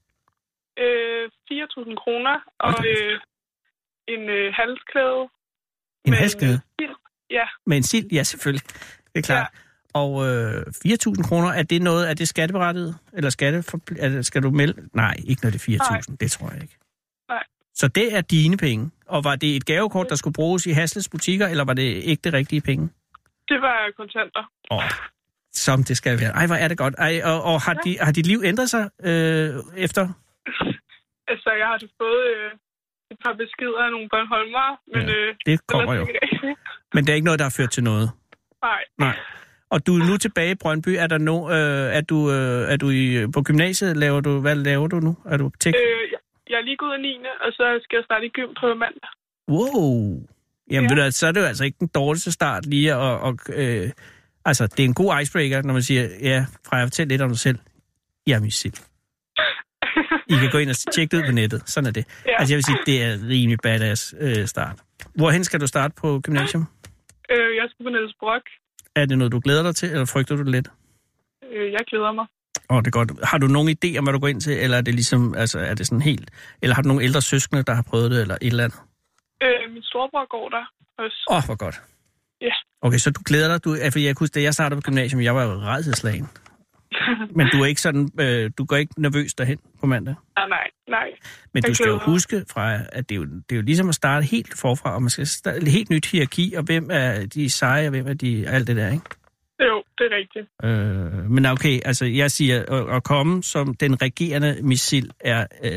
[0.80, 3.20] Øh, 4.000 kroner og øh,
[4.08, 5.22] en øh, halsklæde.
[6.06, 6.60] En med halskæde?
[6.80, 6.96] sild.
[7.30, 8.12] Ja, Med en sild?
[8.12, 8.68] Ja, selvfølgelig.
[9.14, 9.48] Det er klart.
[9.54, 9.60] Ja.
[9.94, 12.96] Og øh, 4.000 kroner, er det noget, er det skatteberettiget?
[13.14, 13.64] Eller skatte,
[14.00, 14.90] er det, skal du melde?
[14.94, 16.78] Nej, ikke når det er 4.000, det tror jeg ikke.
[17.30, 17.44] Nej.
[17.76, 18.92] Så det er dine penge.
[19.08, 22.22] Og var det et gavekort, der skulle bruges i Hasles butikker, eller var det ikke
[22.24, 22.90] det rigtige penge?
[23.50, 24.44] Det var kontanter.
[24.72, 24.90] Åh,
[25.54, 26.32] som det skal være.
[26.40, 26.96] Ej, hvor er det godt.
[26.98, 29.50] Ej, og, og har, de, har dit liv ændret sig øh,
[29.86, 30.04] efter?
[31.28, 32.52] Altså, jeg har fået øh,
[33.12, 36.08] et par beskeder af nogle Bornholmere, men Ja, øh, Det kommer jo.
[36.94, 38.08] Men det er ikke noget, der har ført til noget.
[38.64, 38.82] Nej.
[39.00, 39.18] Nej.
[39.70, 40.90] Og du er nu tilbage i Brøndby.
[41.04, 43.98] Er der no, øh, er du, øh, er du i, på gymnasiet?
[43.98, 45.18] Laver du, hvad laver du nu?
[45.26, 45.74] Er du tek?
[45.76, 45.82] Øh,
[46.12, 47.20] jeg- jeg er lige gået af 9.
[47.46, 49.10] og så skal jeg starte i gym på mandag.
[49.48, 50.22] Wow.
[50.72, 50.96] Jamen, Ja.
[50.96, 52.98] ved du, så er det jo altså ikke den dårligste start lige at...
[53.00, 53.90] Og, øh,
[54.46, 57.40] altså, det er en god icebreaker, når man siger, ja, Freja, fortæl lidt om dig
[57.40, 57.60] selv.
[58.28, 58.80] Jeg er missil.
[60.30, 61.62] I kan gå ind og tjekke det ud på nettet.
[61.70, 62.06] Sådan er det.
[62.26, 62.32] Ja.
[62.40, 64.76] Altså, jeg vil sige, det er rimelig badass øh, start.
[65.16, 66.66] Hvorhen skal du starte på gymnasium?
[67.32, 68.44] Øh, jeg skal på Niels Brock.
[68.96, 70.68] Er det noget, du glæder dig til, eller frygter du det lidt?
[71.54, 72.26] Øh, jeg glæder mig.
[72.70, 73.12] Åh, oh, det er godt.
[73.24, 75.60] Har du nogen idé om, hvad du går ind til, eller er det ligesom, altså,
[75.60, 76.32] er det sådan helt...
[76.62, 78.80] Eller har du nogle ældre søskende, der har prøvet det, eller et eller andet?
[79.44, 80.64] Øh, min storebror går der
[81.04, 81.20] også.
[81.30, 81.78] Åh, oh, hvor godt.
[82.42, 82.56] Ja.
[82.82, 83.64] Okay, så du glæder dig.
[83.66, 86.28] Du, ja, for jeg kunne da jeg startede på gymnasium, jeg var jo redselslagen.
[87.38, 90.16] Men du er ikke sådan, øh, du går ikke nervøs derhen på mandag.
[90.38, 91.08] nej, nej, nej.
[91.54, 93.90] Men Jeg du skal jo huske, fra, at det er, jo, det er jo ligesom
[93.90, 97.26] at starte helt forfra, og man skal starte et helt nyt hierarki, og hvem er
[97.26, 99.06] de seje, og hvem er de, alt det der, ikke?
[99.60, 100.48] Jo, det er rigtigt.
[100.64, 105.70] Øh, men okay, altså jeg siger, at, at komme som den regerende missil er, øh,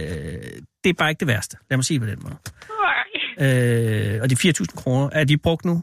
[0.84, 1.56] det er bare ikke det værste.
[1.70, 2.36] Lad mig sige på den måde.
[2.68, 2.77] Nej.
[3.40, 5.82] Øh, og de 4.000 kroner, er de brugt nu?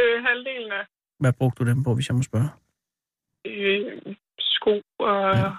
[0.00, 0.84] Øh, halvdelen af
[1.20, 2.48] Hvad brugte du dem på, hvis jeg må spørge?
[3.46, 5.46] øh, sko og Ja.
[5.46, 5.50] ja.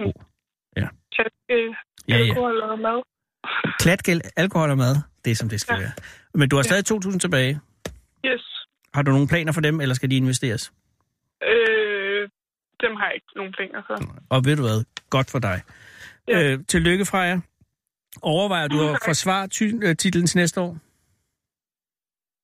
[0.00, 0.12] Sko.
[0.76, 0.88] Ja.
[1.16, 1.76] taske,
[2.08, 2.22] Ja, ja.
[2.24, 3.02] alkohol og mad.
[3.78, 5.80] Klatgæld, alkohol og mad, det er som det skal ja.
[5.80, 5.84] Ja.
[5.86, 5.92] være.
[6.34, 7.60] Men du har stadig 2.000 tilbage.
[8.26, 8.66] Yes.
[8.94, 10.72] Har du nogle planer for dem, eller skal de investeres?
[11.42, 12.28] Øh,
[12.80, 13.96] dem har jeg ikke nogen planer for.
[14.30, 14.84] Og ved du hvad?
[15.10, 15.62] Godt for dig.
[16.28, 16.38] Ja.
[16.40, 16.52] Ja.
[16.52, 17.40] Øh, tillykke fra jer.
[18.22, 20.72] Overvejer du at forsvare ty- øh, titlen til næste år?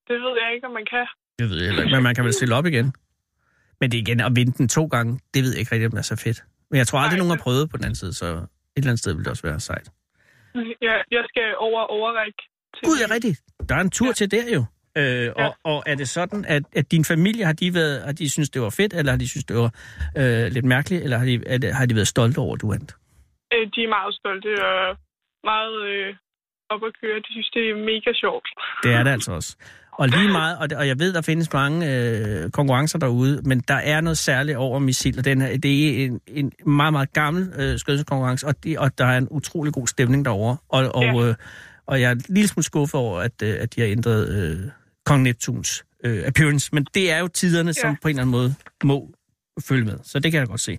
[0.09, 1.07] Det ved jeg ikke, om man kan.
[1.39, 2.93] Det ved jeg heller ikke, men man kan vel stille op igen.
[3.81, 5.91] Men det er igen at vinde den to gange, det ved jeg ikke rigtig, om
[5.91, 6.45] det er så fedt.
[6.71, 8.33] Men jeg tror aldrig, Nej, nogen har prøvet på den anden side, så et
[8.77, 9.89] eller andet sted vil det også være sejt.
[10.81, 12.43] Jeg, jeg skal over overrække.
[12.75, 13.41] Til Gud, er rigtigt.
[13.69, 14.09] Der er en tur ja.
[14.09, 14.13] Ja.
[14.13, 14.65] til der jo.
[14.97, 15.47] Øh, ja.
[15.47, 18.51] og, og er det sådan, at, at din familie, har de, været, har de synes
[18.51, 19.71] det var fedt, eller har de synes det var
[20.19, 22.71] øh, lidt mærkeligt, eller har de, er det, har de været stolte over, at du
[22.71, 22.97] vandt?
[23.55, 24.97] Øh, de er meget stolte og
[25.45, 26.15] meget øh,
[26.71, 27.19] op at køre.
[27.19, 28.49] De synes, det er mega sjovt.
[28.83, 29.57] Det er det altså også.
[29.93, 33.75] Og lige meget, og, og jeg ved, der findes mange øh, konkurrencer derude, men der
[33.75, 37.53] er noget særligt over missil, og den her, det er en, en meget, meget gammel
[37.59, 40.57] øh, skødelseskonkurrence, og, de, og der er en utrolig god stemning derovre.
[40.69, 41.29] Og, og, Ja.
[41.29, 41.35] øh,
[41.87, 44.71] og jeg er en lille smule skuffet over, at, øh, at de har ændret øh,
[45.07, 47.97] Kong Neptuns øh, appearance, men det er jo tiderne, som Ja.
[48.03, 49.11] på en eller anden måde må
[49.69, 50.79] følge med, så det kan jeg godt se.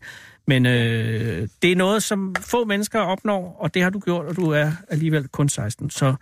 [0.50, 4.36] Men øh, det er noget, som få mennesker opnår, og det har du gjort, og
[4.36, 6.16] du er alligevel kun 16, så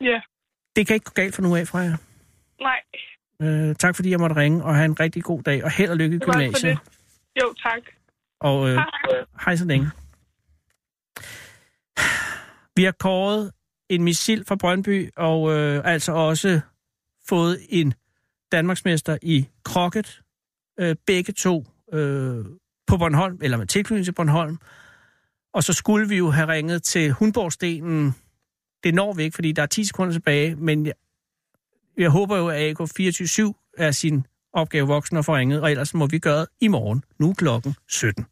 [0.00, 0.20] Ja,
[0.76, 1.96] det kan ikke gå galt for nu af fra jer.
[2.60, 2.80] nej.
[3.42, 5.96] Øh, tak fordi jeg måtte ringe, og have en rigtig god dag, og held og
[5.96, 6.78] lykke i gymnasiet.
[7.42, 7.82] Jo, tak.
[8.40, 8.84] Og øh, Hej.
[9.44, 9.90] hej så længe.
[12.76, 13.52] Vi har kåret
[13.88, 16.60] en missil fra Brøndby, og øh, altså også
[17.28, 17.94] fået en
[18.52, 20.22] Danmarksmester i krokket.
[20.80, 22.44] Øh, begge to øh,
[22.86, 24.58] på Bornholm, eller med tilknytning til Bornholm.
[25.54, 28.14] Og så skulle vi jo have ringet til Hundborgstenen.
[28.84, 30.94] Det når vi ikke, fordi der er 10 sekunder tilbage, men jeg,
[31.96, 36.06] jeg håber jo, at AK247 er sin opgave voksen og får ringet, og ellers må
[36.06, 38.26] vi gøre det i morgen, nu klokken 17.